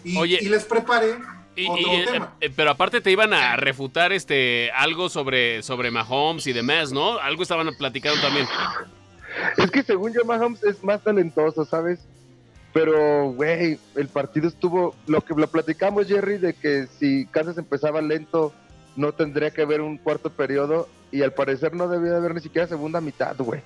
[0.03, 1.19] Y, Oye, y les preparé
[1.55, 2.35] y, otro y, tema.
[2.41, 7.19] eh, pero aparte te iban a refutar este algo sobre, sobre Mahomes y demás, ¿no?
[7.19, 8.47] Algo estaban platicando también.
[9.57, 12.01] Es que según yo, Mahomes es más talentoso, ¿sabes?
[12.73, 14.95] Pero, güey, el partido estuvo.
[15.07, 18.53] Lo que lo platicamos, Jerry, de que si Kansas empezaba lento,
[18.97, 20.89] no tendría que haber un cuarto periodo.
[21.13, 23.61] Y al parecer no debía de haber ni siquiera segunda mitad, güey.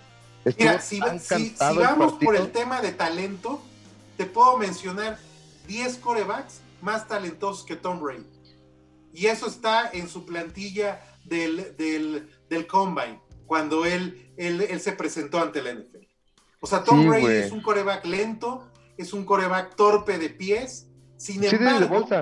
[0.44, 3.62] Estuvo Mira, si, si- si el vamos por el tema de talento,
[4.16, 5.18] te puedo mencionar
[5.66, 8.24] 10 corebacks más talentosos que Tom Brady.
[9.12, 14.92] Y eso está en su plantilla del, del, del Combine, cuando él, él, él se
[14.92, 16.06] presentó ante la NFL.
[16.60, 17.38] O sea, Tom Sí, Brady güey.
[17.38, 20.88] es un coreback lento, es un coreback torpe de pies.
[21.16, 22.12] Sin Sí, embargo,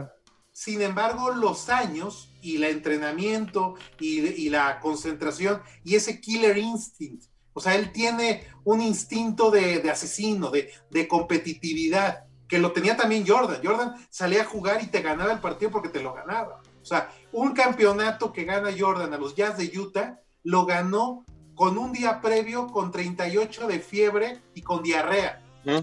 [0.52, 7.24] sin embargo, los años y el entrenamiento y, y la concentración y ese killer instinct,
[7.54, 12.96] o sea, él tiene un instinto de, de asesino, de, de competitividad, que lo tenía
[12.96, 13.60] también Jordan.
[13.64, 16.60] Jordan salía a jugar y te ganaba el partido porque te lo ganaba.
[16.82, 21.24] O sea, un campeonato que gana Jordan a los Jazz de Utah, lo ganó
[21.54, 25.40] con un día previo con 38 de fiebre y con diarrea.
[25.64, 25.78] ¿Mm?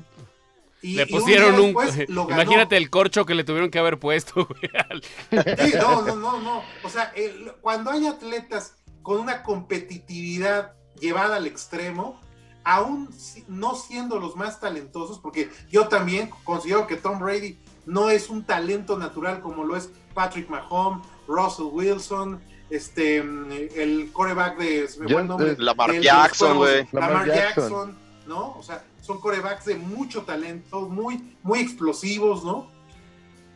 [0.81, 1.65] Y- le y un pusieron un.
[1.73, 2.41] después lo ganó.
[2.41, 4.47] imagínate el corcho que le tuvieron que haber puesto,
[5.31, 6.61] Sí, no, no, no, no.
[6.83, 12.19] O sea, el- cuando hay atletas con una competitividad llevada al extremo,
[12.63, 18.09] aún si- no siendo los más talentosos, porque yo también considero que Tom Brady no
[18.09, 24.57] es un talento natural como lo es Patrick Mahomes, Russell Wilson, este, mm, el coreback
[24.57, 26.87] de, se me fue el Yo- nombre, eh, Lamar de Jackson, güey.
[26.91, 27.63] Lamar, Lamar Jackson.
[27.63, 27.97] Jackson.
[28.27, 28.51] ¿no?
[28.57, 32.71] O sea, son corebacks de mucho talento, muy, muy explosivos, ¿no?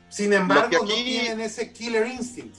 [0.09, 2.55] Sin embargo, que no aquí- tienen ese killer instinct.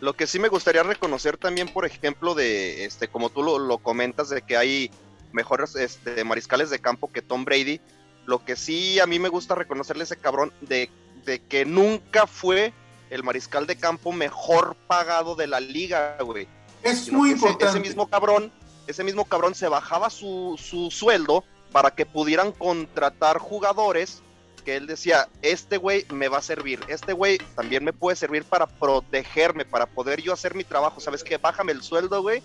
[0.00, 3.78] Lo que sí me gustaría reconocer también, por ejemplo, de este, como tú lo, lo
[3.78, 4.90] comentas, de que hay
[5.32, 7.80] mejores este, mariscales de campo que Tom Brady.
[8.26, 10.90] Lo que sí a mí me gusta reconocerle a ese cabrón de,
[11.24, 12.72] de que nunca fue
[13.10, 16.48] el mariscal de campo mejor pagado de la liga, güey.
[16.82, 17.66] Es sino muy ese- importante.
[17.78, 18.52] Ese, mismo cabrón,
[18.86, 24.22] ese mismo cabrón se bajaba su, su sueldo para que pudieran contratar jugadores
[24.64, 28.42] que él decía, este güey me va a servir, este güey también me puede servir
[28.44, 31.36] para protegerme, para poder yo hacer mi trabajo, ¿sabes qué?
[31.38, 32.42] Bájame el sueldo, güey.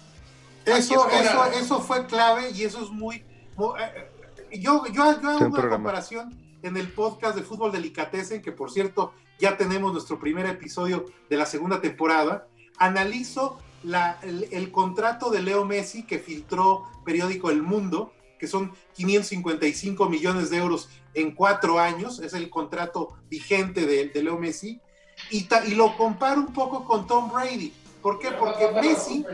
[0.66, 3.24] Eso, eso, fue clave y eso es muy...
[3.56, 4.08] mu- eh,
[4.52, 5.70] eh, yo, yo, yo hago una programa.
[5.78, 11.06] comparación en el podcast de Fútbol Delicatessen, que por cierto ya tenemos nuestro primer episodio
[11.30, 12.48] de la segunda temporada.
[12.78, 18.72] Analizo la- el, el contrato de Leo Messi que filtró periódico El Mundo, que son
[18.96, 24.80] 555 millones de euros en cuatro años, es el contrato vigente de, de Leo Messi,
[25.30, 27.74] y, ta- y lo comparo un poco con Tom Brady.
[28.02, 28.32] ¿Por qué?
[28.32, 29.26] Porque Messi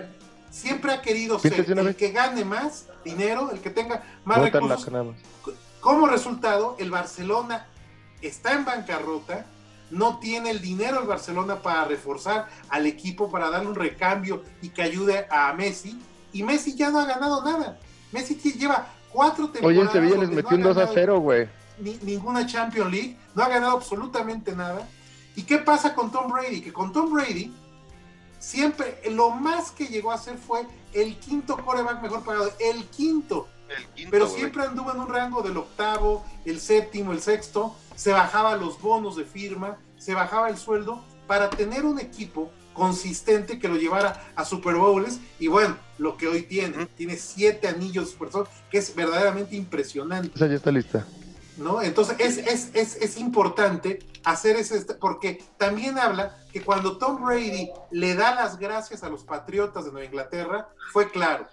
[0.50, 1.52] siempre ha querido ser
[1.90, 4.86] el que gane más dinero, el que tenga más recursos.
[5.80, 7.68] Como resultado, el Barcelona
[8.22, 9.46] está en bancarrota,
[9.92, 14.70] no tiene el dinero el Barcelona para reforzar al equipo, para darle un recambio y
[14.70, 16.00] que ayude a Messi,
[16.34, 17.80] y Messi ya no ha ganado nada.
[18.12, 19.86] Messi lleva cuatro Oye, temporadas.
[19.86, 21.50] en Sevilla les metió un ha 2 a ganado 0, güey.
[21.80, 24.88] ni- ninguna Champions League, no ha ganado absolutamente nada.
[25.36, 26.62] ¿Y qué pasa con Tom Brady?
[26.62, 27.54] Que con Tom Brady
[28.40, 33.48] siempre lo más que llegó a ser fue el quinto coreback mejor pagado, el quinto.
[33.70, 34.38] El quinto, Pero güey.
[34.38, 39.16] siempre anduvo en un rango del octavo, el séptimo, el sexto, se bajaba los bonos
[39.16, 44.46] de firma, se bajaba el sueldo para tener un equipo consistente que lo llevara a
[44.46, 48.78] Super Bowls y bueno, lo que hoy tiene, tiene siete anillos de Super Bowl, que
[48.78, 50.32] es verdaderamente impresionante.
[50.36, 51.06] Esa ya está lista.
[51.58, 51.82] ¿no?
[51.82, 57.72] Entonces es, es, es, es importante hacer ese, porque también habla que cuando Tom Brady
[57.92, 61.48] le da las gracias a los Patriotas de Nueva Inglaterra, fue claro.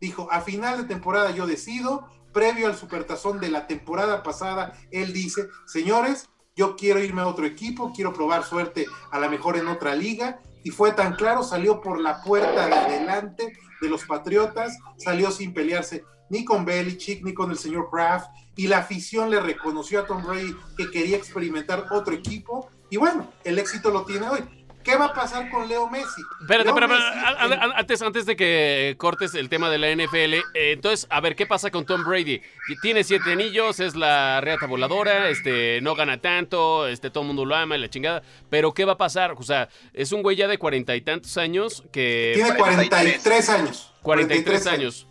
[0.00, 5.12] Dijo, a final de temporada yo decido, previo al supertazón de la temporada pasada, él
[5.12, 9.68] dice, señores, yo quiero irme a otro equipo, quiero probar suerte a la mejor en
[9.68, 14.76] otra liga, y fue tan claro, salió por la puerta de adelante de los Patriotas,
[14.98, 19.40] salió sin pelearse ni con Belichick, ni con el señor Kraft, y la afición le
[19.40, 24.28] reconoció a Tom Brady que quería experimentar otro equipo, y bueno, el éxito lo tiene
[24.28, 24.40] hoy.
[24.82, 26.22] ¿Qué va a pasar con Leo Messi?
[26.40, 30.42] Espérate, Leo espérate, el- antes, antes de que cortes el tema de la NFL, eh,
[30.72, 32.40] entonces, a ver, ¿qué pasa con Tom Brady?
[32.80, 37.44] Tiene siete anillos, es la reata voladora, este, no gana tanto, este, todo el mundo
[37.44, 39.32] lo ama y la chingada, pero ¿qué va a pasar?
[39.36, 42.32] O sea, es un güey ya de cuarenta y tantos años que...
[42.34, 43.92] tiene 43 años.
[44.02, 45.06] 43 años.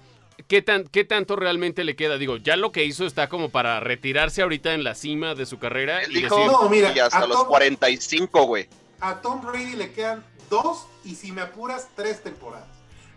[0.47, 2.17] ¿Qué, tan, ¿Qué tanto realmente le queda?
[2.17, 5.59] Digo, ya lo que hizo está como para retirarse ahorita en la cima de su
[5.59, 8.67] carrera Él y dijo, decir, No, mira, y hasta a los Tom- 45, güey.
[9.02, 12.68] A Tom Brady le quedan dos y si me apuras, tres temporadas.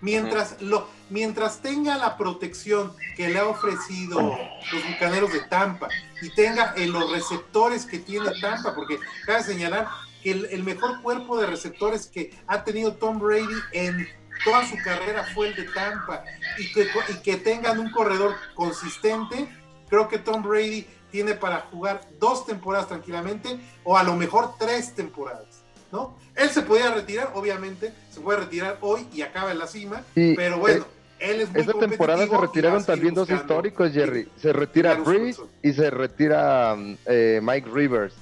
[0.00, 5.88] Mientras, lo, mientras tenga la protección que le ha ofrecido los bucaneros de Tampa
[6.20, 9.86] y tenga en los receptores que tiene Tampa, porque cabe señalar
[10.22, 14.08] que el, el mejor cuerpo de receptores que ha tenido Tom Brady en
[14.44, 16.24] toda su carrera fue el de Tampa
[16.58, 19.48] y que, y que tengan un corredor consistente,
[19.88, 24.94] creo que Tom Brady tiene para jugar dos temporadas tranquilamente o a lo mejor tres
[24.94, 25.51] temporadas,
[25.92, 26.16] ¿no?
[26.34, 30.58] Él se podía retirar, obviamente, se puede retirar hoy y acaba en la cima, pero
[30.58, 30.84] bueno,
[31.20, 34.28] eh, él es muy Esta temporada se retiraron también dos históricos, Jerry.
[34.40, 38.14] Se retira Breeze y se retira mm, eh, Mike Rivers.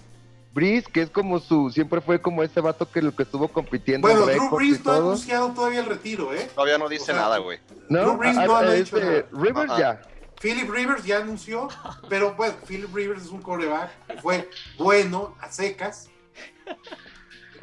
[0.53, 4.29] Breeze, que es como su, siempre fue como ese vato que que estuvo compitiendo Bueno,
[4.29, 6.51] en Drew Brees no ha anunciado todavía el retiro, ¿eh?
[6.53, 7.61] Todavía no dice O sea, nada, güey.
[7.89, 9.27] No, Drew Brees a- no a- ha dicho este, nada.
[9.33, 10.03] Rivers ya.
[10.41, 11.69] Philip Rivers ya anunció,
[12.09, 13.91] pero bueno, Philip Rivers es un coreback
[14.21, 16.09] fue bueno a secas,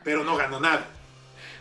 [0.08, 0.88] pero no ganó nada.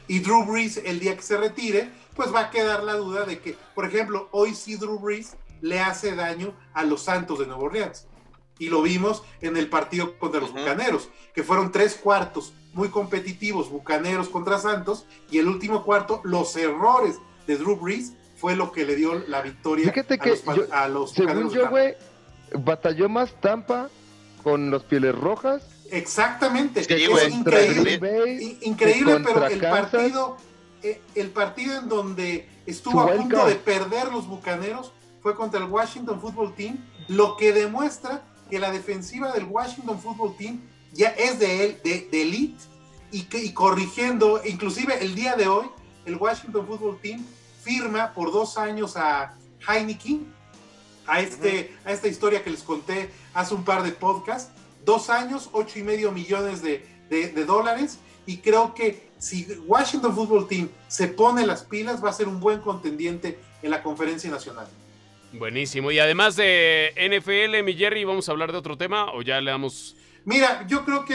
[0.07, 3.41] Y Drew Brees, el día que se retire, pues va a quedar la duda de
[3.41, 7.65] que, por ejemplo, hoy sí Drew Brees le hace daño a los Santos de Nueva
[7.65, 8.07] Orleans.
[8.61, 10.53] Y lo vimos en el partido contra los.
[10.53, 16.55] Bucaneros, que fueron tres cuartos muy competitivos, Bucaneros contra Santos, y el último cuarto, los
[16.55, 17.17] errores
[17.49, 20.55] de Drew Brees fue lo que le dio la victoria Fíjate a que los, pa-
[20.55, 21.71] yo- a los Según Bucaneros de yo, Tampa.
[21.81, 21.95] güey,
[22.65, 23.89] batalló más Tampa
[24.45, 25.65] con los Pieles Rojas.
[25.91, 27.33] Exactamente, Sí, es güey.
[27.33, 28.59] increíble, Bay.
[28.63, 29.91] increíble, pero el Kansas.
[29.91, 30.37] partido,
[30.83, 35.67] eh, el partido en donde estuvo a punto de perder los Bucaneros fue contra el
[35.71, 36.79] Washington Football Team,
[37.09, 40.61] lo que demuestra que la defensiva del Washington Football Team
[40.93, 42.63] ya es de él, de, de elite,
[43.13, 45.67] y, que, y corrigiendo, inclusive el día de hoy,
[46.05, 47.25] el Washington Football Team
[47.63, 49.35] firma por dos años a
[49.69, 50.33] Heineken,
[51.07, 54.51] a, este, a esta historia que les conté hace un par de podcasts,
[54.87, 60.15] dos años, ocho y medio millones de, de- de dólares, y creo que si Washington
[60.15, 64.31] Football Team se pone las pilas, va a ser un buen contendiente en la conferencia
[64.31, 64.67] nacional.
[65.33, 65.91] buenísimo.
[65.91, 69.51] Y además de NFL, mi Jerry, ¿vamos a hablar de otro tema o ya le
[69.51, 69.97] damos...
[70.25, 71.15] Mira, yo creo que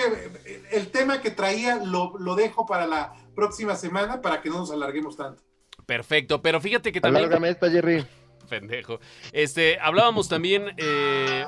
[0.72, 4.72] el tema que traía lo, lo dejo para la próxima semana para que no nos
[4.72, 5.42] alarguemos tanto.
[5.86, 7.26] Perfecto, pero fíjate que también...
[7.26, 8.06] Alárgame esta, Jerry.
[8.52, 9.00] Pendejo.
[9.32, 11.46] Este, hablábamos también, eh,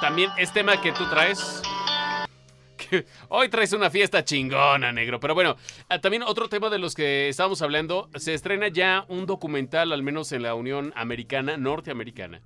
[0.00, 1.60] también es tema que tú traes.
[2.78, 5.20] Que hoy traes una fiesta chingona, negro.
[5.20, 5.56] Pero bueno,
[5.90, 10.02] ah, también otro tema de los que estábamos hablando, se estrena ya un documental, al
[10.02, 12.40] menos en la Unión Americana, norteamericana.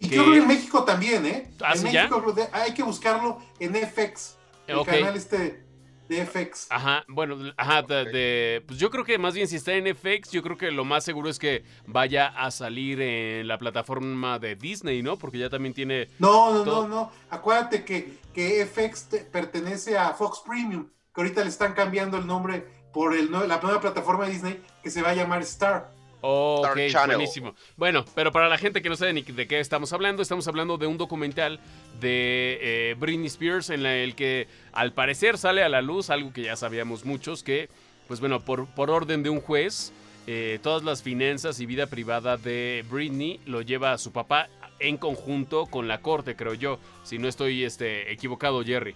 [0.00, 0.16] Y ¿Qué?
[0.16, 1.50] yo creo que en México también, ¿eh?
[1.60, 2.08] ¿Ah, en sí, ya?
[2.08, 4.36] México que hay que buscarlo en FX,
[4.66, 5.63] el canal este
[6.08, 6.66] de FX.
[6.70, 10.42] Ajá, bueno, ajá, de, pues yo creo que más bien si está en FX, yo
[10.42, 15.02] creo que lo más seguro es que vaya a salir en la plataforma de Disney,
[15.02, 15.16] ¿no?
[15.18, 16.08] Porque ya también tiene...
[16.18, 16.86] No, no, Todo.
[16.86, 17.12] no, no.
[17.30, 22.26] Acuérdate que, que FX te- pertenece a Fox Premium, que ahorita le están cambiando el
[22.26, 25.90] nombre por el, la nueva plataforma de Disney que se va a llamar Star.
[26.26, 27.16] Oh, Star ok, Channel.
[27.16, 27.54] buenísimo.
[27.76, 30.78] Bueno, pero para la gente que no sabe ni de qué estamos hablando, estamos hablando
[30.78, 31.60] de un documental
[32.00, 36.32] de eh, Britney Spears en la- el que al parecer sale a la luz algo
[36.32, 37.68] que ya sabíamos muchos, que,
[38.08, 39.92] pues bueno, por, por orden de un juez,
[40.26, 44.48] eh, todas las finanzas y vida privada de Britney lo lleva a su papá
[44.78, 48.94] en conjunto con la corte, creo yo, si no estoy este, equivocado, Jerry.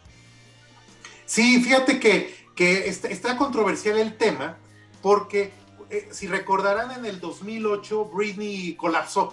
[1.27, 4.57] Sí, fíjate que, que está, está controversial el tema,
[5.03, 5.51] porque
[5.91, 9.33] eh, si recordarán en el 2008, Britney colapsó.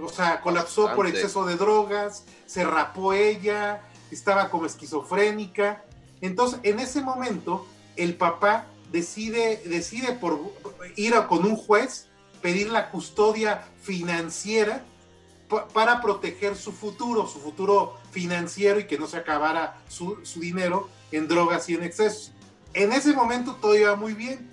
[0.00, 5.84] O sea, colapsó por exceso de drogas, se rapó ella, estaba como esquizofrénica.
[6.20, 10.38] Entonces, en ese momento, el papá decide, decide por
[10.96, 12.06] ir a- con un juez,
[12.40, 14.82] pedir la custodia financiera
[15.48, 20.40] pa- para proteger su futuro, su futuro financiero y que no se acabara su, su
[20.40, 22.32] dinero en drogas y en excesos.
[22.72, 24.49] En ese momento todo iba muy bien.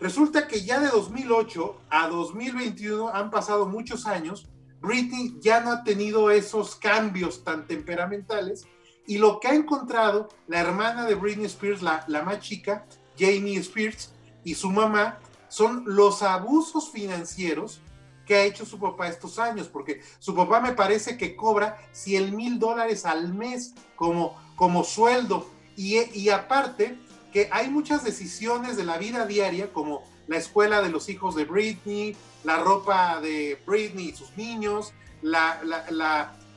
[0.00, 4.46] Resulta que ya de 2008 a 2021 han pasado muchos años.
[4.80, 8.66] Britney ya no ha tenido esos cambios tan temperamentales
[9.08, 12.84] y lo que ha encontrado la hermana de Britney Spears, la, la más chica,
[13.18, 14.12] Jamie Spears,
[14.44, 15.18] y su mamá,
[15.48, 17.80] son los abusos financieros
[18.26, 22.36] que ha hecho su papá estos años, porque su papá me parece que cobra 100
[22.36, 25.48] mil dólares al mes como, como sueldo.
[25.74, 26.98] Y, y aparte,
[27.32, 31.44] que hay muchas decisiones de la vida diaria, como la escuela de los hijos de
[31.44, 35.60] Britney, la ropa de Britney y sus niños, la,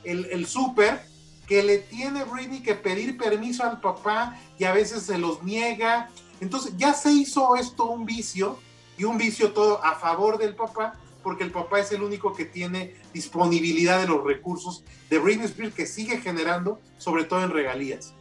[0.04, 1.02] el, el súper,
[1.46, 6.08] que le tiene Britney que pedir permiso al papá y a veces se los niega.
[6.40, 8.58] Entonces ya se hizo esto un vicio
[8.96, 12.44] y un vicio todo a favor del papá, porque el papá es el único que
[12.44, 18.14] tiene disponibilidad de los recursos de Britney Spears que sigue generando, sobre todo en regalías.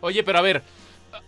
[0.00, 0.62] Oye, pero a ver,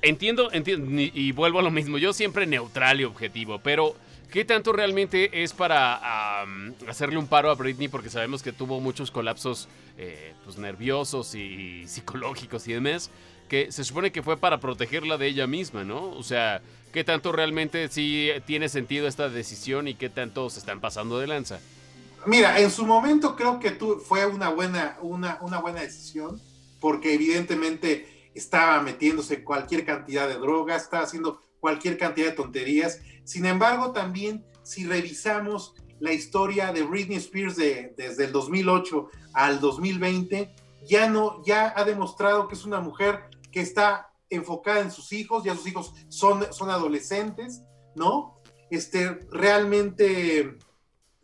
[0.03, 3.95] entiendo, entiendo, y, vuelvo a lo mismo, yo siempre neutral y objetivo, pero
[4.31, 6.43] ¿qué tanto realmente es para
[6.89, 7.89] hacerle un paro a Britney?
[7.89, 9.69] Porque sabemos que tuvo muchos colapsos
[9.99, 13.11] eh, pues, nerviosos y psicológicos y demás,
[13.49, 16.11] que se supone que fue para protegerla de ella misma, ¿no?
[16.11, 16.61] O sea,
[16.93, 21.27] ¿qué tanto realmente sí tiene sentido esta decisión y qué tanto se están pasando de
[21.27, 21.61] lanza?
[22.27, 26.41] Mira, en su momento creo que tú, fue una buena, una, una buena decisión,
[26.81, 33.01] porque evidentemente estaba metiéndose cualquier cantidad de drogas, estaba haciendo cualquier cantidad de tonterías.
[33.25, 39.61] Sin embargo, también si revisamos la historia de Britney Spears de- desde el 2008 al
[39.61, 40.55] 2020,
[40.87, 45.43] ya no, ya ha demostrado que es una mujer que está enfocada en sus hijos,
[45.45, 47.63] ya sus hijos son, son adolescentes,
[47.95, 48.41] ¿no?
[48.71, 50.59] Este, realmente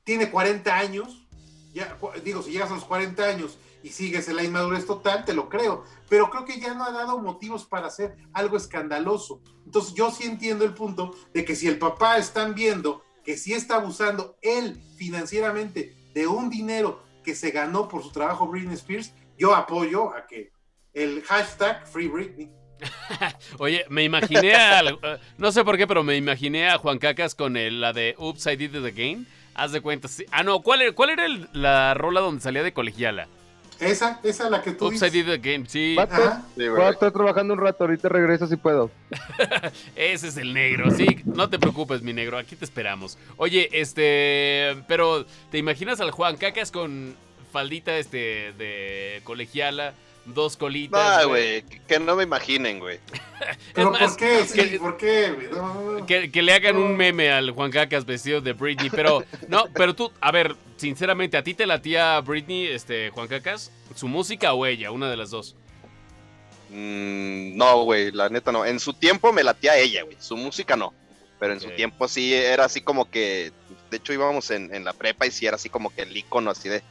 [0.05, 1.27] tiene 40 años,
[1.75, 5.35] ya, digo, si llegas a los 40 años y sigues en la inmadurez total, te
[5.35, 9.43] lo creo, pero creo que ya no ha dado motivos para hacer algo escandaloso.
[9.65, 13.53] Entonces yo sí entiendo el punto de que si el papá están viendo que sí
[13.53, 19.15] está abusando él financieramente de un dinero que se ganó por su trabajo Britney Spears,
[19.39, 20.51] yo apoyo a que
[20.93, 22.51] el hashtag Free Britney.
[23.59, 27.35] Oye, me imaginé a, eh, no sé por qué, pero me imaginé a Juan Cacas
[27.35, 29.27] con la de Oops, I Did It Again.
[29.55, 30.09] Haz de cuenta.
[30.31, 33.29] Ah, no, ¿cuál era, cuál era la rola donde salía de colegiala?
[33.83, 35.29] Esa, esa es la que tú I dices.
[35.29, 35.95] Again, sí.
[35.97, 36.43] Vato, Ajá.
[36.57, 36.91] Sí, voy a güey.
[36.93, 38.91] estar trabajando un rato, ahorita regreso si puedo.
[39.97, 41.07] Ese es el negro, sí.
[41.25, 43.19] No te preocupes, mi negro, aquí te esperamos.
[43.37, 47.15] Oye, este, pero ¿te imaginas al Juan Cacas con
[47.53, 49.95] faldita este de colegiala,
[50.25, 51.23] dos colitas?
[51.23, 52.99] No, güey, que- que no me imaginen, güey.
[53.75, 54.45] Pero más, ¿por qué?
[54.47, 55.49] Sí, que- ¿Por qué?
[55.53, 56.07] No.
[56.07, 59.95] Que, que le hagan un meme al Juan Cacas vestido de Britney, pero no, pero
[59.95, 63.71] tú, a ver, sinceramente, ¿a ti te latía Britney, este, Juan Cacas?
[63.95, 64.91] ¿Su música o ella?
[64.91, 65.57] Una de las dos.
[66.71, 68.65] Mm, no, güey, la neta no.
[68.65, 70.17] En su tiempo me latía ella, güey.
[70.21, 70.95] Su música no.
[71.39, 73.53] Pero en su tiempo sí era así como que.
[73.91, 76.51] De hecho, íbamos en, en la prepa y sí era así como que el icono
[76.51, 76.83] así de.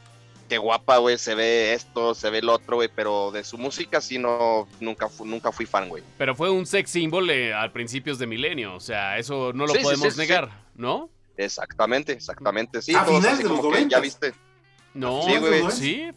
[0.52, 2.90] Qué guapa, güey, se ve esto, se ve lo otro, güey.
[2.94, 4.68] Pero de su música sí no.
[4.80, 6.02] Nunca, fu- nunca fui fan, güey.
[6.18, 9.72] Pero fue un sex symbol eh, al principios de milenio, o sea, eso no lo
[9.72, 10.18] Sí, podemos sí, sí.
[10.18, 11.08] negar, ¿no?
[11.38, 12.82] Exactamente, exactamente.
[12.82, 13.96] Sí, A finales de los como que 90.
[13.96, 14.34] ya viste.
[14.92, 15.70] No, Sí, güey.
[15.70, 16.10] sí,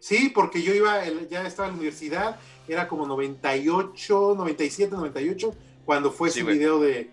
[0.00, 5.54] Sí, porque yo iba, el- ya estaba en la universidad, era como 98, 97, 98,
[5.86, 6.58] cuando fue güey.
[6.58, 7.10] video de,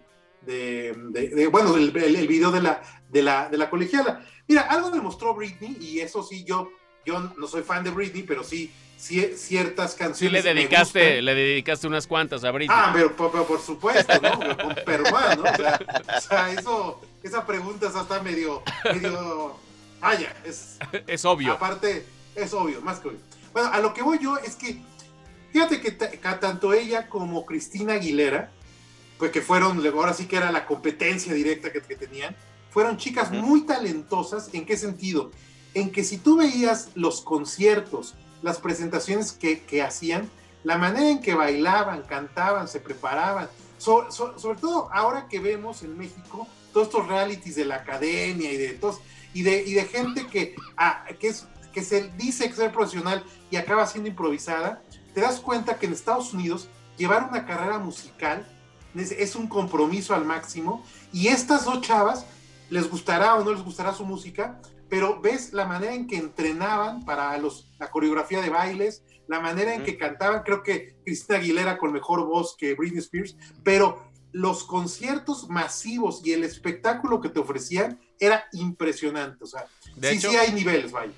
[0.50, 1.91] de, de- de- bueno, el,
[2.28, 4.26] video de la, de, la, de la colegiala.
[4.47, 6.70] Mira, algo demostró Britney, y eso sí, yo
[7.06, 10.43] yo no soy fan de Britney, pero sí, sí ciertas Sí canciones.
[10.43, 12.76] le me dedicaste, le dedicaste unas cuantas a Britney.
[12.78, 14.38] Ah, pero, por, por supuesto, ¿no?
[14.58, 15.50] Con Perman, ¿no?
[15.50, 15.80] O sea,
[16.18, 18.62] o sea, eso, esa pregunta esa está medio,
[18.93, 19.56] medio,
[20.00, 20.78] vaya, es,
[21.08, 21.54] es obvio.
[21.54, 23.20] aparte, es obvio, más que obvio.
[23.54, 24.78] Bueno, a lo que voy yo es que,
[25.52, 28.52] fíjate que tanto ella como Cristina Aguilera,
[29.20, 32.36] pues que fueron, ahora sí que era la competencia directa que, que tenían,
[32.72, 34.49] fueron chicas muy talentosas.
[34.53, 35.30] ¿En qué sentido?
[35.76, 40.30] En que si tú veías los conciertos, las presentaciones que, que hacían,
[40.63, 45.84] la manera en que bailaban, cantaban, se preparaban, so- so- sobre todo ahora que vemos
[45.84, 48.99] en México todos estos realities de la academia y de todos,
[49.34, 53.57] y de, y de gente que, ah, que, es, que se dice ser profesional y
[53.57, 54.82] acaba siendo improvisada,
[55.13, 56.67] te das cuenta que en Estados Unidos
[56.97, 58.47] llevar una carrera musical
[58.96, 62.26] es, un compromiso al máximo y estas dos chavas
[62.70, 67.06] les gustará o no les gustará su música, pero ves la manera en que entrenaban
[67.06, 71.78] para los, la coreografía de bailes, la manera en que cantaban, creo que Cristina Aguilera
[71.78, 77.40] con mejor voz que Britney Spears, pero los conciertos masivos y el espectáculo que te
[77.40, 79.66] ofrecían era impresionante, o sea,
[79.96, 81.14] De sí, hecho- sí hay niveles, vaya.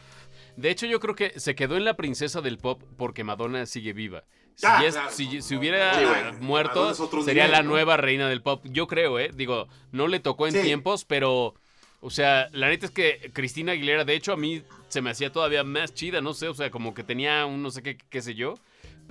[0.57, 3.93] De hecho, yo creo que se quedó en la princesa del pop porque Madonna sigue
[3.93, 4.25] viva.
[4.55, 6.93] Si, Ah, es- claro, si- no, si no, hubiera sí, muerto,
[7.23, 7.69] sería nivel, la ¿no?
[7.69, 8.63] nueva reina del pop.
[8.65, 9.31] Yo creo, ¿eh?
[9.33, 10.61] Digo, no le tocó en Sí.
[10.61, 11.55] tiempos, pero,
[11.99, 15.31] o sea, la neta es que Cristina Aguilera, de hecho, a mí se me hacía
[15.31, 18.21] todavía más chida, no sé, o sea, como que tenía un no sé qué, qué
[18.21, 18.55] sé yo.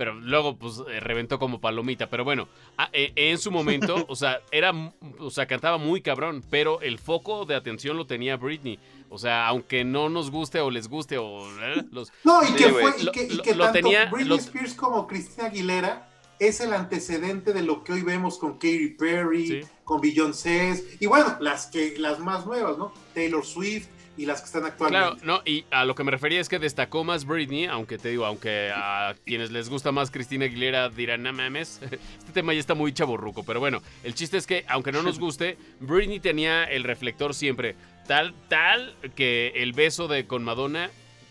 [0.01, 2.09] Pero luego, pues, eh, reventó como palomita.
[2.09, 4.71] Pero bueno, ah, eh, en su momento, o sea, era,
[5.19, 8.79] o sea, cantaba muy cabrón, pero el foco de atención lo tenía Britney.
[9.09, 12.11] O sea, aunque no nos guste o les guste o eh, los...
[12.23, 15.05] No, y que fue, y que, y que lo tanto tenía- Britney lo- Spears como
[15.05, 16.07] Cristina Aguilera
[16.39, 19.61] es el antecedente de lo que hoy vemos con Katy Perry, Sí.
[19.83, 22.91] con Beyoncé, y bueno, las que las más nuevas, ¿no?
[23.13, 23.85] Taylor Swift
[24.21, 25.25] y las que están Claro, actualmente.
[25.25, 28.25] no, y a lo que me refería es que destacó más Britney, aunque te digo,
[28.25, 31.79] aunque a quienes les gusta más Cristina Aguilera dirán, no mames,
[32.19, 35.19] este tema ya está muy chaborruco, pero bueno, el chiste es que, aunque no nos
[35.25, 37.75] guste, Britney tenía el reflector siempre,
[38.07, 40.89] tal, tal, que el beso de con Madonna,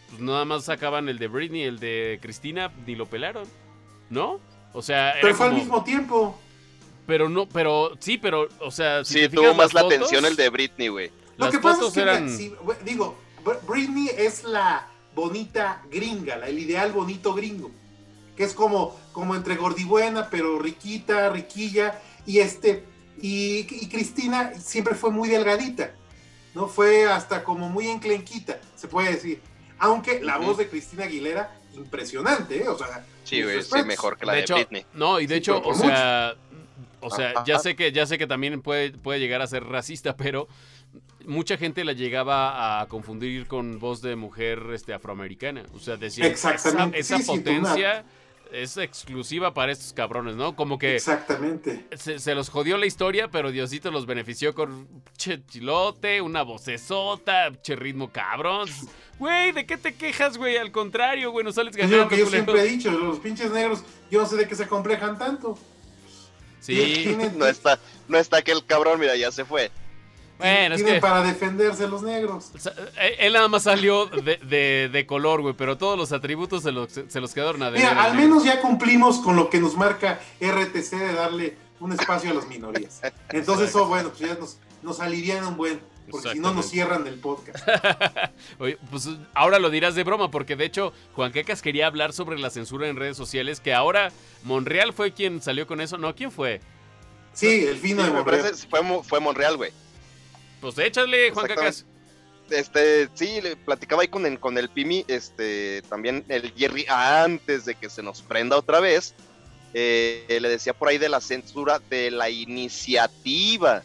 [0.09, 3.47] pues nada más sacaban el de Britney, el de Cristina, ni lo pelaron,
[4.09, 4.41] ¿no?
[4.73, 6.41] O sea, era Pero fue al mismo tiempo.
[7.07, 10.49] pero no, pero, sí, pero, o sea, si Sí, tuvo más la atención el de
[10.49, 11.11] Britney, güey.
[11.41, 12.29] Lo las que pasa es que, eran...
[12.29, 17.71] bu- digo, Br- Britney es la bonita gringa, la- el ideal bonito gringo,
[18.37, 22.85] que es como, como entre gordibuena, pero riquita, riquilla, y este,
[23.21, 25.93] y, y Cristina siempre fue muy delgadita,
[26.55, 26.69] ¿no?
[26.69, 29.41] Fue hasta como muy enclenquita, se puede decir.
[29.79, 30.49] Aunque la Ujú.
[30.49, 32.69] voz de Cristina Aguilera, impresionante, ¿eh?
[32.69, 33.87] O sea, Sí, respetos.
[33.87, 34.85] mejor que la de de, hecho, Britney.
[34.95, 36.35] No, y de Sí, hecho, o sea,
[37.01, 40.17] o sea, ya sé que ya sé que también puede, puede llegar a ser racista,
[40.17, 40.49] pero
[41.31, 46.27] mucha gente la llegaba a confundir con voz de mujer este afroamericana, o sea, decía
[46.27, 48.05] Exactamente, esa, esa sí, sí, potencia
[48.53, 50.57] es exclusiva para estos cabrones, ¿no?
[50.57, 51.87] Como que Exactamente.
[51.97, 57.53] se, se los jodió la historia, pero Diosito los benefició con che chilote, una vocesota,
[57.63, 58.69] che ritmo cabrón.
[59.21, 60.57] Güey, ¿de qué te quejas, güey?
[60.57, 62.09] Al contrario, güey, no sales Es lo ganando.
[62.09, 65.17] que yo siempre he dicho, los pinches negros, yo no sé de qué se complejan
[65.17, 65.57] tanto.
[66.59, 67.79] Sí, No está,
[68.09, 69.71] no está aquel cabrón, mira, ya se fue.
[70.41, 71.01] Bueno, es tienen que...
[71.01, 72.51] para defenderse los negros.
[72.55, 76.13] O sea, eh, él nada más salió de, de- de color, güey, pero todos los
[76.13, 79.61] atributos se los, se los quedaron a Mira, al menos ya cumplimos con lo que
[79.61, 83.01] nos marca RTC de darle un espacio a las minorías.
[83.31, 85.81] Entonces, eso, bueno, pues ya nos, nos alivian un buen,
[86.11, 87.67] porque si no nos cierran del podcast.
[88.59, 92.39] Oye, pues ahora lo dirás de broma, porque de hecho Juan Quecas quería hablar sobre
[92.39, 94.11] la censura en redes sociales, que ahora
[94.43, 95.97] Monreal fue quien salió con eso.
[95.99, 96.61] No, ¿quién fue?
[97.33, 98.55] Sí, el fino Sí, de Monreal.
[98.69, 99.71] fue, fue Monreal, güey.
[100.61, 101.87] Pues échale, Juan Quecas.
[102.51, 107.65] Este, sí, le platicaba ahí con el, con el Pimi, este, también el Jerry, antes
[107.65, 109.15] de que se nos prenda otra vez,
[109.73, 113.85] eh, le decía por ahí de la censura de la iniciativa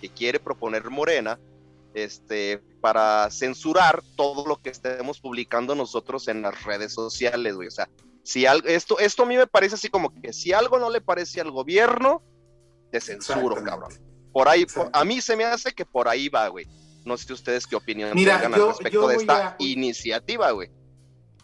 [0.00, 1.38] que quiere proponer Morena,
[1.92, 7.68] este, para censurar todo lo que estemos publicando nosotros en las redes sociales, güey.
[7.68, 7.88] O sea,
[8.22, 11.00] si algo, esto, esto a mí me parece así como que si algo no le
[11.00, 12.22] parece al gobierno,
[12.90, 14.07] te censuro, cabrón.
[14.32, 16.66] Por ahí, por- a mí se me hace que por ahí va, güey.
[17.04, 19.56] No sé ustedes qué opinión Mira, tengan yo- al respecto yo de voy esta a-
[19.58, 20.70] iniciativa, güey.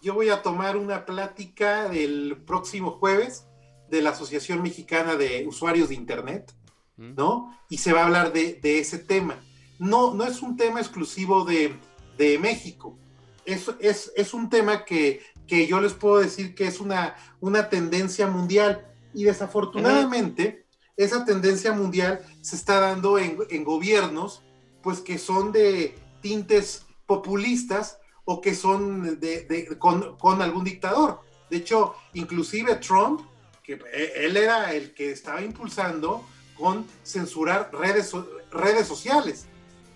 [0.03, 3.47] Yo voy a tomar una plática del próximo jueves
[3.89, 6.53] de la Asociación Mexicana de Usuarios de Internet.
[6.97, 7.53] ¿no?
[7.69, 9.43] Y se va a hablar de, de ese tema.
[9.81, 11.77] No, no es un tema exclusivo de,
[12.17, 12.97] de México.
[13.45, 17.69] Es, es, es un tema que, que yo les puedo decir que es una, una
[17.69, 18.87] tendencia mundial.
[19.13, 20.64] Y desafortunadamente,
[20.97, 24.43] esa tendencia mundial se está dando en, en gobiernos,
[24.83, 31.21] pues que son de tintes populistas o que son de, de- con, con algún dictador.
[31.51, 33.21] De hecho, inclusive Trump,
[33.63, 36.25] que eh, él era el que estaba impulsando
[36.57, 38.13] con censurar redes,
[38.51, 39.47] redes sociales.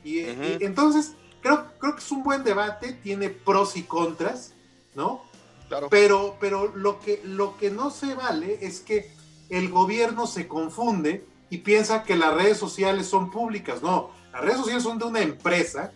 [0.04, 0.42] Y, Ujú.
[0.42, 4.52] y entonces, creo, creo que es un buen debate, tiene pros y contras,
[4.94, 5.22] ¿no?
[5.68, 5.88] Claro.
[5.90, 9.10] Pero, pero lo, que, lo que no se vale es que
[9.48, 13.82] el gobierno se confunde y piensa que las redes sociales son públicas.
[13.82, 15.92] No, las redes sociales son de una empresa,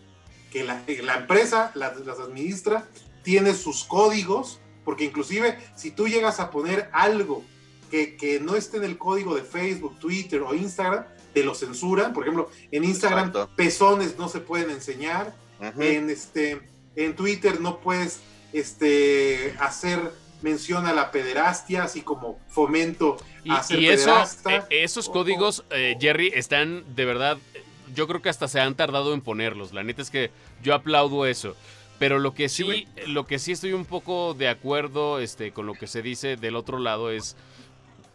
[0.50, 0.82] que la,
[1.16, 2.88] empresa las, las administra,
[3.22, 7.44] tiene sus códigos, porque inclusive si tú llegas a poner algo
[7.90, 12.12] que, que no esté en el código de Facebook, Twitter o Instagram, te lo censuran.
[12.12, 13.56] Por ejemplo, en Instagram Exacto.
[13.56, 15.34] pezones no se pueden enseñar
[15.78, 16.60] en este
[16.96, 18.20] en Twitter no puedes
[18.52, 20.12] este hacer
[20.42, 25.08] mención a la pederastia así como fomento Y, a ser y eso, pederasta eh, esos
[25.08, 27.38] o- códigos, eh, Jerry, están de verdad.
[27.54, 27.62] eh,
[27.94, 29.72] Yo creo que hasta se han tardado en ponerlos.
[29.72, 30.30] La neta es que
[30.62, 31.56] yo aplaudo eso.
[31.98, 32.88] Pero lo que sí, güey.
[33.06, 36.56] lo que sí estoy un poco de acuerdo este, con lo que se dice del
[36.56, 37.36] otro lado es.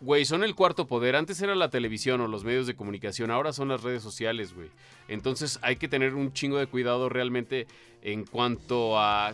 [0.02, 1.16] Güey, son el cuarto poder.
[1.16, 4.70] Antes era la televisión o los medios de comunicación, ahora son las redes sociales, güey.
[5.08, 7.66] Entonces hay que tener un chingo de cuidado realmente
[8.04, 9.34] en cuanto a...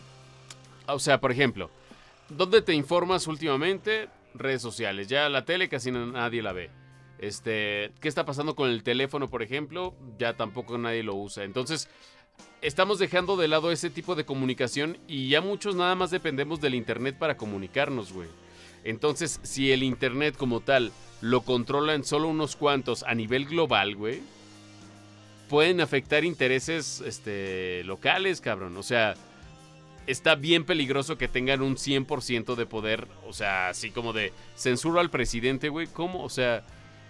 [0.87, 1.69] O sea, por ejemplo,
[2.29, 4.09] ¿dónde te informas últimamente?
[4.33, 5.07] Redes sociales.
[5.07, 6.69] Ya la tele casi na- nadie la ve.
[7.19, 9.95] Este, ¿qué está pasando con el teléfono, por ejemplo?
[10.17, 11.43] Ya tampoco nadie lo usa.
[11.43, 11.87] Entonces,
[12.61, 16.75] estamos dejando de lado ese tipo de comunicación y ya muchos nada más dependemos del
[16.75, 18.27] internet para comunicarnos, güey.
[18.83, 24.21] Entonces, si el internet como tal lo controlan solo unos cuantos a nivel global, güey,
[25.49, 28.75] pueden afectar intereses este, locales, cabrón.
[28.75, 29.13] O sea,
[30.07, 33.07] está bien peligroso que tengan un 100% de poder.
[33.27, 35.87] O sea, así como de censuro al presidente, güey.
[35.87, 36.23] ¿Cómo?
[36.23, 36.63] O sea,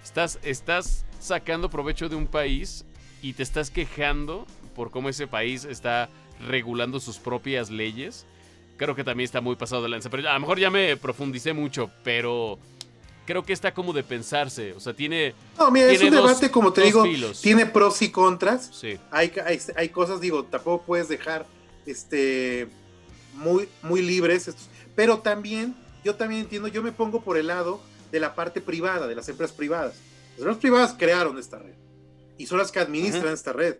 [0.03, 2.85] estás, estás sacando provecho de un país
[3.21, 6.09] y te estás quejando por cómo ese país está
[6.47, 8.25] regulando sus propias leyes.
[8.77, 10.09] Creo que también está muy pasado de lanza.
[10.09, 12.57] Pero a lo mejor ya me profundicé mucho, pero
[13.25, 14.73] creo que está como de pensarse.
[14.73, 15.33] O sea, tiene...
[15.57, 17.39] no mira es un dos- debate como te digo filos.
[17.41, 18.97] tiene pros y contras Sí.
[19.11, 21.45] hay, hay, hay cosas digo tampoco puedes dejar
[21.85, 22.67] este
[23.33, 27.81] muy muy libres estos- pero también yo también entiendo yo me pongo por el lado
[28.11, 29.95] de la parte privada de las empresas privadas.
[30.31, 31.75] Las empresas privadas crearon esta red
[32.37, 33.77] y son las que administran esta red.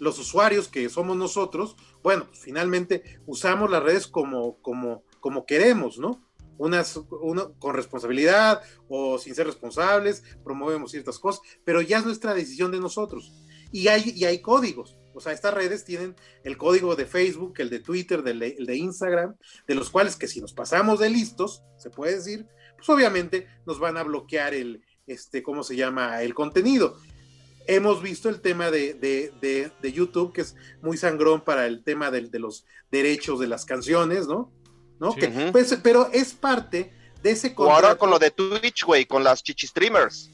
[0.00, 5.98] Los usuarios que somos nosotros, bueno, pues finalmente usamos las redes como, como, como queremos,
[5.98, 6.20] ¿no?
[6.58, 12.34] Unas, uno, con responsabilidad o sin ser responsables, promovemos ciertas cosas, pero ya es nuestra
[12.34, 13.32] decisión de nosotros.
[13.72, 17.70] Y hay, y hay códigos, o sea, estas redes tienen el código de Facebook, el
[17.70, 19.36] de Twitter, del el de Instagram,
[19.66, 22.46] de los cuales que si nos pasamos de listos, se puede decir,
[22.76, 26.22] pues obviamente nos van a bloquear el, este, ¿cómo se llama?
[26.22, 26.96] El contenido
[27.66, 31.82] hemos visto el tema de, de, de, de YouTube, que es muy sangrón para el
[31.82, 34.52] tema de, los derechos de las canciones, ¿no?
[35.00, 35.12] ¿No?
[35.12, 35.20] Sí.
[35.20, 35.52] Que, Ujú.
[35.52, 36.92] pues, pero es parte
[37.22, 37.98] de ese O ahora contrato.
[38.00, 40.30] con lo de Twitch, güey, con las chichi streamers.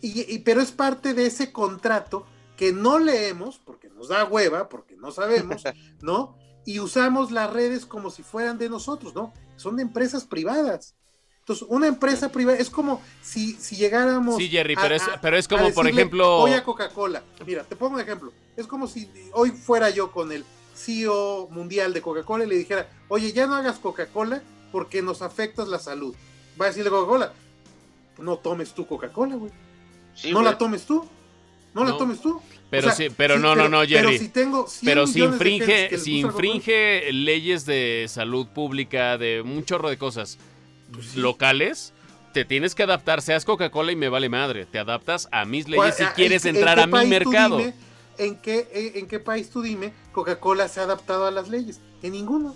[0.00, 2.26] y, y- pero es parte de ese contrato
[2.60, 5.62] que no leemos, porque nos da hueva, porque no sabemos,
[6.02, 6.36] ¿no?
[6.66, 9.32] Y usamos las redes como si fueran de nosotros, ¿no?
[9.56, 10.94] Son de empresas privadas.
[11.38, 14.36] Entonces, una empresa privada es como si, si llegáramos.
[14.36, 16.36] Sí, Jerry, a- pero es, a- pero es a como, por decirle, ejemplo...
[16.36, 17.22] Oye, a Coca-Cola.
[17.46, 18.30] Mira, te pongo un ejemplo.
[18.58, 20.44] Es como si hoy fuera yo con el
[20.74, 25.66] CEO mundial de Coca-Cola y le dijera, oye, ya no hagas Coca-Cola porque nos afectas
[25.68, 26.14] la salud.
[26.60, 27.32] Va a decirle Coca-Cola,
[28.18, 29.50] no tomes tú Coca-Cola, güey.
[30.14, 30.52] Sí, no güey.
[30.52, 31.08] la tomes tú.
[31.74, 31.96] No, la No.
[31.98, 32.40] tomes tú.
[32.70, 34.18] Pero O sea, sí, pero no, no, no, Pero Jerry.
[34.18, 39.88] si tengo 100 Pero si infringe, si infringe leyes de salud pública, de un chorro
[39.90, 40.38] de cosas
[40.92, 41.20] Pues sí.
[41.20, 41.92] locales,
[42.32, 44.66] te tienes que adaptar, seas Coca-Cola y me vale madre.
[44.66, 47.58] Te adaptas a mis ¿cuál- leyes si ah, quieres en- en entrar a mi mercado.
[47.58, 47.74] dime-
[48.18, 51.80] ¿en qué, en qué país tú dime Coca-Cola se ha adaptado a las leyes?
[52.02, 52.54] En ninguno.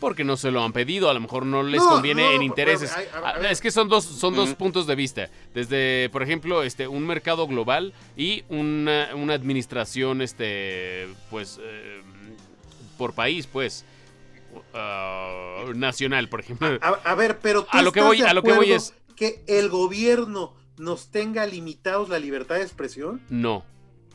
[0.00, 2.42] Porque no se lo han pedido, a lo mejor no les No, conviene no, en
[2.42, 2.90] intereses.
[2.94, 3.34] pero, Ah.
[3.50, 4.56] Es que son dos, son dos Ujú.
[4.58, 5.28] puntos de vista.
[5.54, 12.00] Desde, por ejemplo, este, un mercado global y una, una administración, este, pues, eh,
[12.96, 13.84] por país, pues,
[14.74, 16.78] ah, nacional, por ejemplo.
[16.80, 19.42] A, a ver, pero tú A lo que voy- a lo que voy es- que
[19.46, 23.20] el gobierno nos tenga limitados la libertad de expresión.
[23.28, 23.64] No,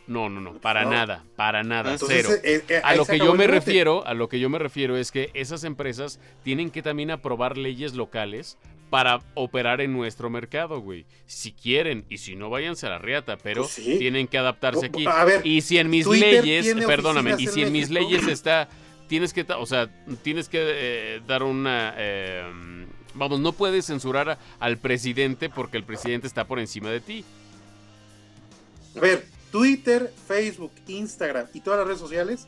[0.08, 0.92] no, no, no, para No.
[0.92, 2.40] nada, para nada, Entonces, cero.
[2.44, 5.12] eh, eh, A lo que yo me refiero, a lo que yo me refiero es
[5.12, 8.58] que esas empresas tienen que también aprobar leyes locales
[8.92, 11.06] para operar en nuestro mercado, güey.
[11.26, 13.98] Si quieren y si no váyanse a la riata, pero Pues sí.
[13.98, 15.06] tienen que adaptarse aquí.
[15.08, 18.10] a ver, y si en mis Twitter leyes, perdóname, y si en mis México.
[18.12, 18.70] leyes está
[19.08, 19.88] tienes que, o sea,
[20.24, 22.44] tienes que eh, dar una eh,
[23.16, 27.24] vamos, no puedes censurar a- al presidente porque el presidente está por encima de ti.
[28.96, 29.26] A ver,
[29.60, 32.46] Twitter, Facebook, Instagram y todas las redes sociales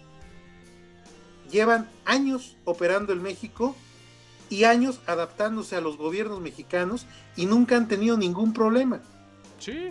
[1.50, 3.76] llevan años operando en México
[4.50, 7.06] y años adaptándose a los gobiernos mexicanos
[7.38, 9.00] y nunca han tenido ningún problema.
[9.60, 9.90] Sí.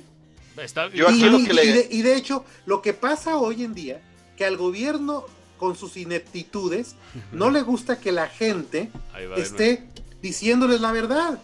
[0.58, 2.92] Está Yo Y, aquí lo y- que le- y de, y de hecho, lo que
[2.92, 4.02] pasa hoy en día,
[4.36, 5.24] que al gobierno
[5.56, 6.96] con sus ineptitudes
[7.32, 8.90] no le gusta que la gente
[9.38, 9.88] esté
[10.20, 11.40] diciéndoles la verdad.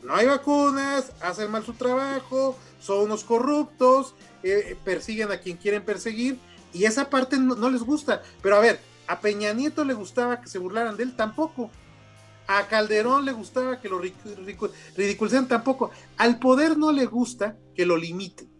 [0.00, 5.56] Que No hay vacunas, hacen mal su trabajo, son unos corruptos, eh, persiguen a quien
[5.56, 6.38] quieren perseguir,
[6.74, 8.22] y esa parte no, les gusta.
[8.42, 11.70] Pero a ver, a Peña Nieto le gustaba que se burlaran de él, tampoco.
[12.46, 15.90] A Calderón le gustaba que lo ridicu- ridicu- ridiculizaran, tampoco.
[16.18, 18.52] Al poder no le gusta que lo limiten.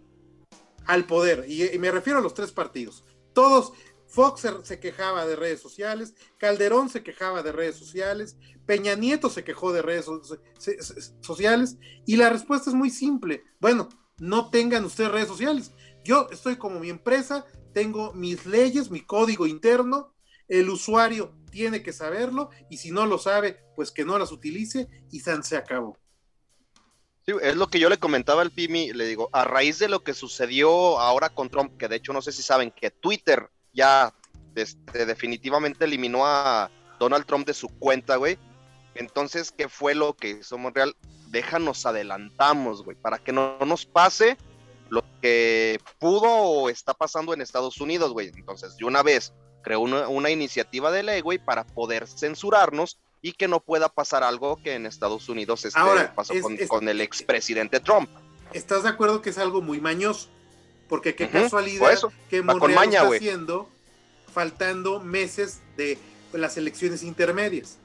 [0.86, 3.04] Al poder, y, me refiero a los tres partidos.
[3.34, 3.72] Todos,
[4.06, 9.44] Fox se, quejaba de redes sociales, Calderón se quejaba de redes sociales, Peña Nieto se
[9.44, 10.06] quejó de redes
[11.20, 13.42] sociales, y la respuesta es muy simple.
[13.60, 15.72] Bueno, no tengan ustedes redes sociales.
[16.04, 20.14] Yo estoy como mi empresa, tengo mis leyes, mi código interno,
[20.48, 24.88] el usuario tiene que saberlo, y si no lo sabe, pues que no las utilice,
[25.10, 25.98] y se acabó.
[27.26, 30.04] Sí, es lo que yo le comentaba al Pimi, le digo, a raíz de lo
[30.04, 34.12] que sucedió ahora con Trump, que de hecho no sé si saben que Twitter ya
[34.54, 38.38] este, definitivamente eliminó a Donald Trump de su cuenta, güey.
[38.94, 40.94] Entonces, ¿qué fue lo que hizo Monreal?
[41.28, 44.36] Déjanos adelantamos, güey, para que no nos pase
[44.88, 48.28] lo que pudo o está pasando en Estados Unidos, güey.
[48.28, 49.32] Entonces, de una vez
[49.62, 54.22] creó una, una iniciativa de ley, güey, para poder censurarnos y que no pueda pasar
[54.22, 58.08] algo que en Estados Unidos este, Ahora, pasó es- con, es- con el expresidente Trump.
[58.52, 60.28] ¿Estás de acuerdo que es algo muy mañoso?
[60.88, 63.68] Porque qué casualidad eso, que Monreal maña, está haciendo
[64.32, 65.98] faltando meses de
[66.32, 67.78] las elecciones intermedias.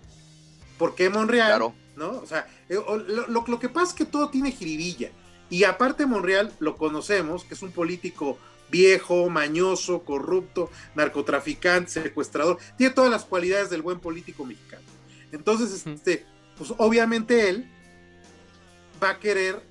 [0.80, 1.49] ¿Por qué Monreal?
[1.49, 1.75] Claro.
[1.95, 2.11] ¿No?
[2.11, 2.75] O sea, eh,
[3.07, 5.11] lo, lo- lo que pasa es que todo tiene jiribilla.
[5.51, 8.39] Y aparte Monreal lo conocemos, que es un político
[8.71, 12.57] viejo, mañoso, corrupto, narcotraficante, secuestrador.
[12.77, 14.84] Tiene todas las cualidades del buen político mexicano.
[15.32, 16.25] Entonces, este,
[16.57, 17.69] pues obviamente él
[19.03, 19.61] va a querer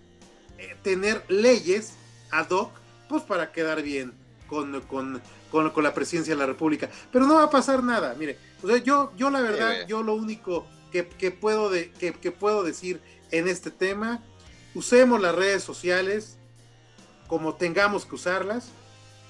[0.59, 1.95] eh, tener leyes
[2.31, 2.73] ad hoc,
[3.09, 4.13] pues para quedar bien
[4.49, 6.91] con, con, con, con la presidencia de la República.
[7.13, 8.37] Pero no va a pasar nada, mire.
[8.63, 12.33] O sea, yo, yo la verdad, yo lo único que, que puedo de, que, que
[12.33, 14.23] puedo decir en este tema,
[14.75, 16.37] usemos las redes sociales
[17.27, 18.69] como tengamos que usarlas.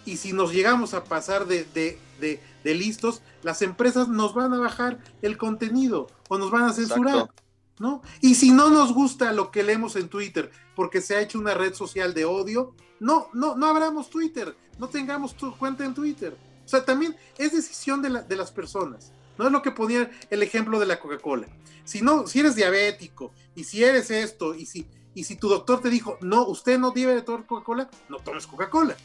[0.05, 4.55] Y si nos llegamos a pasar de, de, de, de listos, las empresas nos van
[4.55, 7.15] a bajar el contenido o nos van a censurar.
[7.17, 7.43] Exacto.
[7.79, 8.03] ¿no?
[8.21, 11.55] Y si no nos gusta lo que leemos en Twitter, porque se ha hecho una
[11.55, 16.37] red social de odio, no, no, no abramos Twitter, no tengamos tu cuenta en Twitter.
[16.65, 19.13] O sea, también es decisión de, la- de las personas.
[19.39, 21.47] No es lo que ponía el ejemplo de la Coca-Cola.
[21.85, 25.81] Si no, si eres diabético, y si eres esto, y si, y si tu doctor
[25.81, 28.97] te dijo, no, usted no debe de tomar Coca-Cola, no tomes Coca-Cola.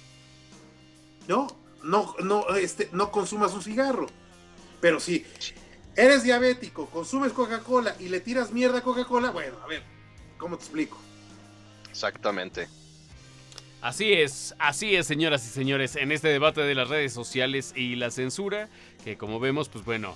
[1.28, 1.48] No,
[1.84, 4.08] no, no, este, no consumas un cigarro.
[4.82, 5.26] Pero si
[5.96, 9.84] eres diabético, consumes Coca-Cola y le tiras mierda a Coca-Cola, bueno, a ver,
[10.38, 10.98] ¿cómo te explico?
[11.90, 12.68] Exactamente.
[13.84, 17.96] Así es, así es, señoras y señores, en este debate de las redes sociales y
[17.98, 18.70] la censura,
[19.04, 20.16] que como vemos, pues bueno,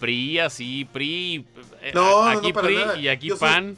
[0.00, 1.44] PRI así, PRI,
[1.82, 2.98] eh, No, no, aquí no, PRI nada.
[2.98, 3.76] y aquí Yo soy- PAN.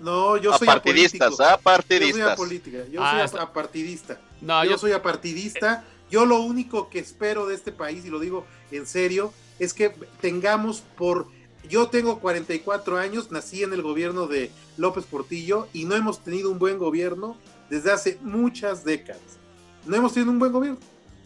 [0.00, 1.40] No, yo soy Apartidistas, apolítico.
[1.40, 2.32] Yo soy apartidistas.
[2.32, 4.20] apolítica, yo Ah, soy apartidista.
[4.40, 5.84] No, yo yo, soy apartidista.
[6.10, 9.90] Yo lo único que espero de este país, y lo digo en serio, es que
[10.22, 11.28] tengamos por...
[11.68, 16.50] Yo tengo 44 años, nací en el gobierno de López Portillo y no hemos tenido
[16.50, 17.36] un buen gobierno
[17.70, 19.38] desde hace muchas décadas.
[19.86, 20.78] No hemos tenido un buen gobierno.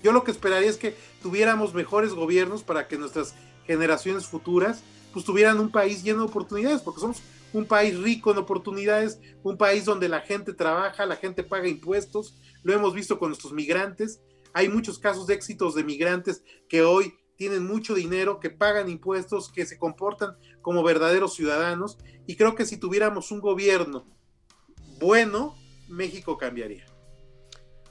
[0.03, 3.35] Yo lo que esperaría es que tuviéramos mejores gobiernos para que nuestras
[3.67, 4.83] generaciones futuras
[5.13, 7.23] pues tuvieran un país lleno de oportunidades, porque somos
[7.53, 12.35] un país rico en oportunidades, un país donde la gente trabaja, la gente paga impuestos,
[12.65, 14.21] lo hemos visto con nuestros migrantes,
[14.53, 19.51] hay muchos casos de éxitos de migrantes que hoy tienen mucho dinero, que pagan impuestos,
[19.51, 24.05] que se comportan como verdaderos ciudadanos, y creo que si tuviéramos un gobierno
[24.99, 25.57] bueno,
[25.89, 26.85] México cambiaría.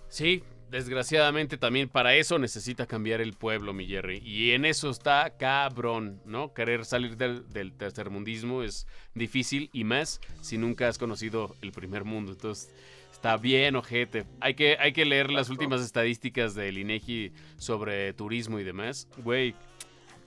[0.09, 4.17] sí, desgraciadamente también para eso necesita cambiar el pueblo, mi Jerry.
[4.25, 6.51] Y en eso está cabrón, ¿no?
[6.53, 12.05] Querer salir del, del tercermundismo es difícil y más si nunca has conocido el primer
[12.05, 12.31] mundo.
[12.31, 12.73] Entonces,
[13.11, 14.25] está bien, ojete.
[14.41, 19.07] Hay que, hay que leer las últimas estadísticas del INEGI sobre turismo y demás.
[19.17, 19.55] Güey,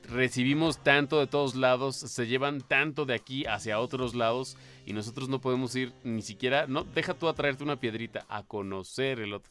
[0.09, 5.29] recibimos tanto de todos lados, se llevan tanto de aquí hacia otros lados y nosotros
[5.29, 9.35] no podemos ir ni siquiera, no, deja tú a traerte una piedrita, a conocer el
[9.35, 9.51] otro.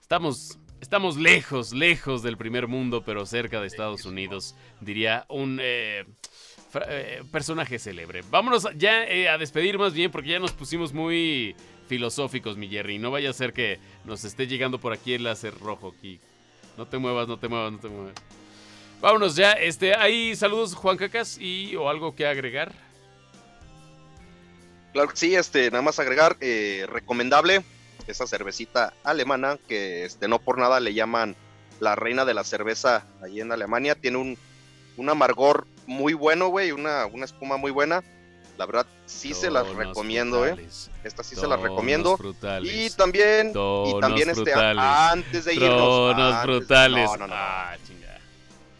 [0.00, 6.04] Estamos, estamos lejos, lejos del primer mundo, pero cerca de Estados Unidos, diría un eh,
[6.88, 8.22] eh, personaje célebre.
[8.30, 11.54] Vámonos ya eh, a despedir más bien porque ya nos pusimos muy
[11.86, 12.98] filosóficos, mi Jerry.
[12.98, 16.18] No vaya a ser que nos esté llegando por aquí el láser rojo aquí.
[16.76, 18.14] No te muevas, no te muevas, no te muevas.
[19.00, 19.52] Vámonos ya.
[19.52, 22.72] Este, ahí saludos, Juan Cacas, y o algo que agregar.
[24.92, 27.62] Claro que sí, este, nada más agregar, eh, recomendable
[28.08, 31.36] esa cervecita alemana que este, no por nada le llaman
[31.78, 33.94] la reina de la cerveza allí en Alemania.
[33.94, 34.36] Tiene un,
[34.96, 38.02] un amargor muy bueno, güey, una, una espuma muy buena.
[38.58, 40.48] La verdad, sí se las recomiendo, eh.
[40.50, 42.16] frutales, Esta sí se las recomiendo.
[42.18, 44.84] frutales, Y también, y también este, frutales.
[44.84, 45.70] antes de irnos.
[45.70, 47.10] Tronos antes- brutales.
[47.12, 47.34] No, no, no.
[47.34, 47.76] Ah.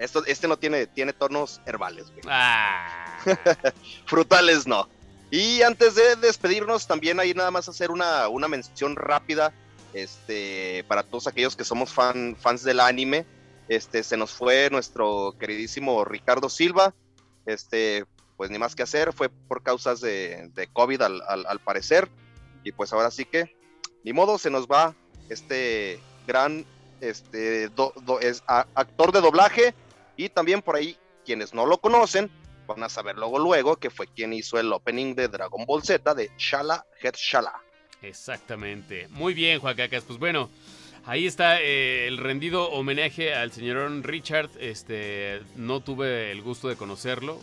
[0.01, 2.23] Esto, este no tiene, tiene tonos herbales, güey.
[2.27, 3.19] Ah.
[4.07, 4.89] frutales no.
[5.31, 9.53] Y antes de despedirnos, también hay nada más hacer una, una mención rápida
[9.95, 13.27] este, para todos aquellos que somos fan, fans del anime.
[13.69, 16.95] Este, se nos fue nuestro queridísimo Ricardo Silva.
[17.47, 18.05] Este,
[18.37, 22.09] pues ni más que hacer, fue por causas de, de COVID al, al- al parecer.
[22.65, 23.55] Y pues ahora sí que,
[24.03, 24.95] ni modo, se nos va
[25.29, 26.65] este gran
[27.01, 29.75] este, do- do- es, a- actor de doblaje.
[30.21, 32.31] Y también por ahí, quienes no lo conocen,
[32.67, 36.15] van a saber luego luego que fue quien hizo el opening de Dragon Ball Z
[36.15, 37.55] de Shala Head Shala.
[38.03, 39.09] Exactamente.
[39.09, 40.05] Muy bien, Juan Cacas.
[40.05, 40.51] Pues bueno,
[41.07, 44.51] ahí está eh, el rendido homenaje al señor Richard.
[44.59, 47.39] Este, no tuve el gusto de conocerlo.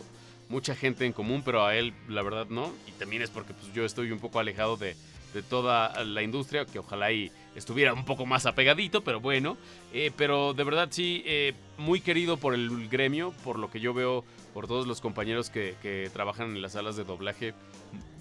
[0.48, 2.72] Mucha gente en común, pero a él la verdad no.
[2.86, 4.94] Y también es porque pues, yo estoy un poco alejado de,
[5.34, 9.56] de toda la industria, que ojalá y estuviera un poco más apegadito, pero bueno.
[9.92, 13.92] Eh, pero de verdad sí, eh, muy querido por el gremio, por lo que yo
[13.92, 17.54] veo, por todos los compañeros que, que trabajan en las salas de doblaje.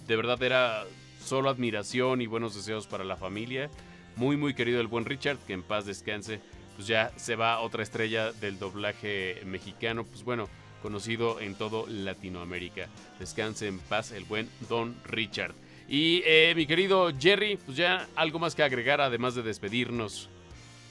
[0.08, 0.84] De verdad era
[1.24, 3.70] solo admiración y buenos deseos para la familia.
[4.16, 6.40] Muy, muy querido el buen Richard, que en paz descanse.
[6.76, 10.48] Pues ya se va otra estrella del doblaje mexicano, pues bueno,
[10.82, 12.88] conocido en todo Latinoamérica.
[13.20, 15.54] Descanse en paz el buen Don Richard.
[15.88, 20.30] Y eh, mi querido Jerry, pues ya algo más que agregar, además de despedirnos.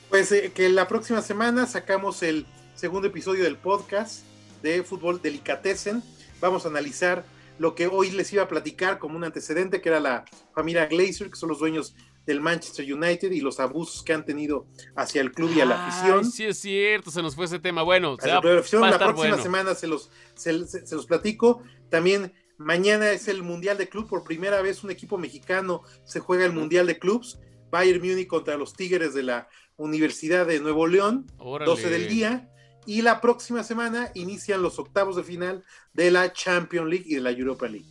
[0.08, 4.24] Pues eh, que la próxima semana sacamos el segundo episodio del podcast
[4.62, 6.02] de Fútbol Delicatessen.
[6.40, 7.24] Vamos a analizar
[7.58, 10.24] lo que hoy les iba a platicar como un antecedente, que era la
[10.54, 11.94] familia Glazer, que son los dueños
[12.26, 14.66] del Manchester United y los abusos que han tenido
[14.96, 16.20] hacia el club y a la afición.
[16.24, 17.82] Ay, sí es cierto, se nos fue ese tema.
[17.82, 19.42] Bueno, se A va- la afición, va a la estar próxima bueno.
[19.42, 21.62] semana se los, se, se- se los platico.
[21.88, 24.08] También mañana es el Mundial de Club.
[24.08, 27.38] Por primera vez un equipo mexicano se juega el Mundial de Clubs.
[27.70, 31.26] Bayern Múnich contra los Tigres de la Universidad de Nuevo León.
[31.38, 31.70] Órale.
[31.70, 32.50] 12 del día.
[32.86, 37.20] Y la próxima semana inician los octavos de final de la Champions League y de
[37.20, 37.86] la Europa League.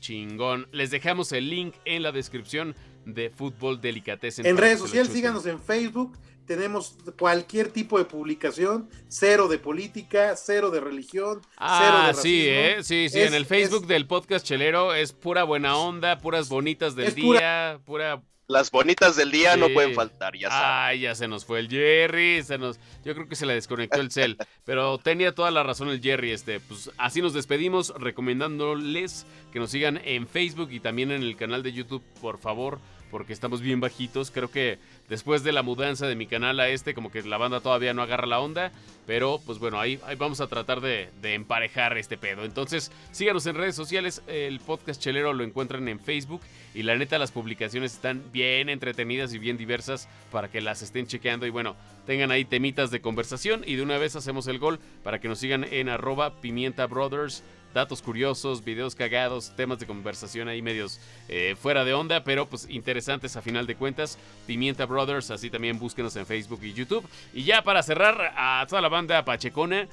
[0.00, 0.68] Chingón.
[0.72, 2.74] Les dejamos el link en la descripción
[3.04, 4.46] de Fútbol Delicatessen.
[4.46, 6.16] En redes sociales, síganos en Facebook.
[6.54, 12.48] Tenemos cualquier tipo de publicación, cero de política, cero de religión, cero Ah, de sí,
[12.50, 12.60] racismo.
[12.60, 12.76] ¿eh?
[12.82, 16.48] Sí, sí, Es- en el Facebook es- del podcast Chelero es pura buena onda, puras
[16.48, 18.20] bonitas del día, pura...
[18.48, 19.74] Las bonitas del día no Sí.
[19.74, 20.66] pueden faltar, ya saben.
[20.72, 22.80] Ay, ya se nos fue el Jerry, se nos...
[23.04, 26.32] Yo creo que se le desconectó el cel, pero tenía toda la razón el Jerry,
[26.32, 31.36] este, pues así nos despedimos recomendándoles que nos sigan en Facebook y también en el
[31.36, 32.80] canal de YouTube, por favor,
[33.10, 36.94] porque estamos bien bajitos, creo que después de la mudanza de mi canal a este,
[36.94, 38.72] como que la banda todavía no agarra la onda,
[39.06, 42.44] pero pues bueno, ahí, vamos a tratar de, de emparejar este pedo.
[42.44, 46.40] Entonces, síganos en redes sociales, el podcast chelero lo encuentran en Facebook.
[46.72, 51.06] Y la neta las publicaciones están bien entretenidas y bien diversas para que las estén
[51.06, 51.46] chequeando.
[51.46, 51.74] Y bueno,
[52.06, 53.64] tengan ahí temitas de conversación.
[53.66, 57.42] Y de una vez hacemos el gol para que nos sigan en arroba pimienta brothers.
[57.72, 62.66] Datos curiosos, videos cagados, temas de conversación ahí medios eh, fuera de onda, pero pues
[62.68, 64.18] interesantes a final de cuentas.
[64.46, 67.08] Pimienta Brothers, así también búsquenos en Facebook y YouTube.
[67.32, 69.86] Y ya para cerrar a toda la banda Pachecona,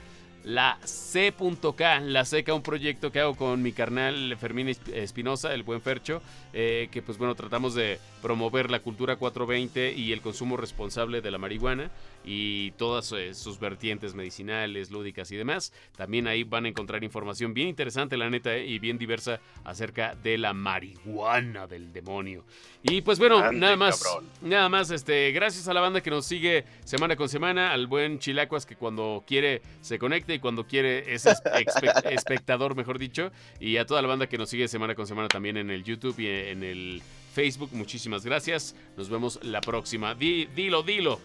[0.48, 5.64] la C.K, la Seca, un proyecto que hago con mi carnal Fermín Esp- Espinosa, el
[5.64, 6.22] buen Fercho,
[6.54, 11.32] eh, que pues bueno, tratamos de promover la cultura 420 y el consumo responsable de
[11.32, 11.92] la marihuana
[12.24, 15.74] y todas eh, sus vertientes medicinales, lúdicas y demás.
[15.98, 20.16] También ahí van a encontrar información bien interesante, la neta, eh, y bien diversa acerca
[20.16, 22.46] de la marihuana del demonio.
[22.84, 24.30] Y pues bueno, nada más, cabrón.
[24.42, 28.20] nada más, este, gracias a la banda que nos sigue semana con semana, al buen
[28.20, 33.32] Chilacuas que cuando quiere se conecta y cuando quiere es es- espe- espectador, mejor dicho,
[33.60, 36.18] y a toda la banda que nos sigue semana con semana también en el YouTube
[36.20, 37.02] y en el
[37.34, 38.74] Facebook, muchísimas gracias.
[38.96, 40.16] Nos vemos la próxima.
[40.16, 41.20] Di- dilo, dilo.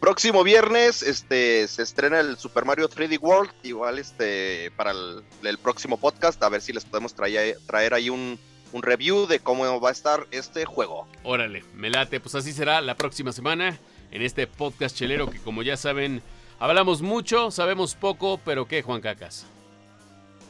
[0.00, 3.50] Próximo viernes este, se estrena el Super Mario 3D World.
[3.62, 8.10] Igual este, para el, el próximo podcast, a ver si les podemos traer, traer ahí
[8.10, 8.38] un,
[8.72, 11.08] un review de cómo va a estar este juego.
[11.24, 12.20] Órale, me late.
[12.20, 13.78] Pues así será la próxima semana
[14.12, 16.22] en este podcast chelero que como ya saben,
[16.58, 19.46] hablamos mucho, sabemos poco, pero ¿qué, Juan Cacas?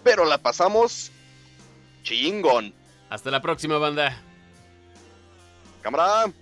[0.04, 1.10] Pero la pasamos
[2.02, 2.72] chingón.
[3.10, 4.16] Hasta la próxima, banda.
[5.82, 6.32] Cámara.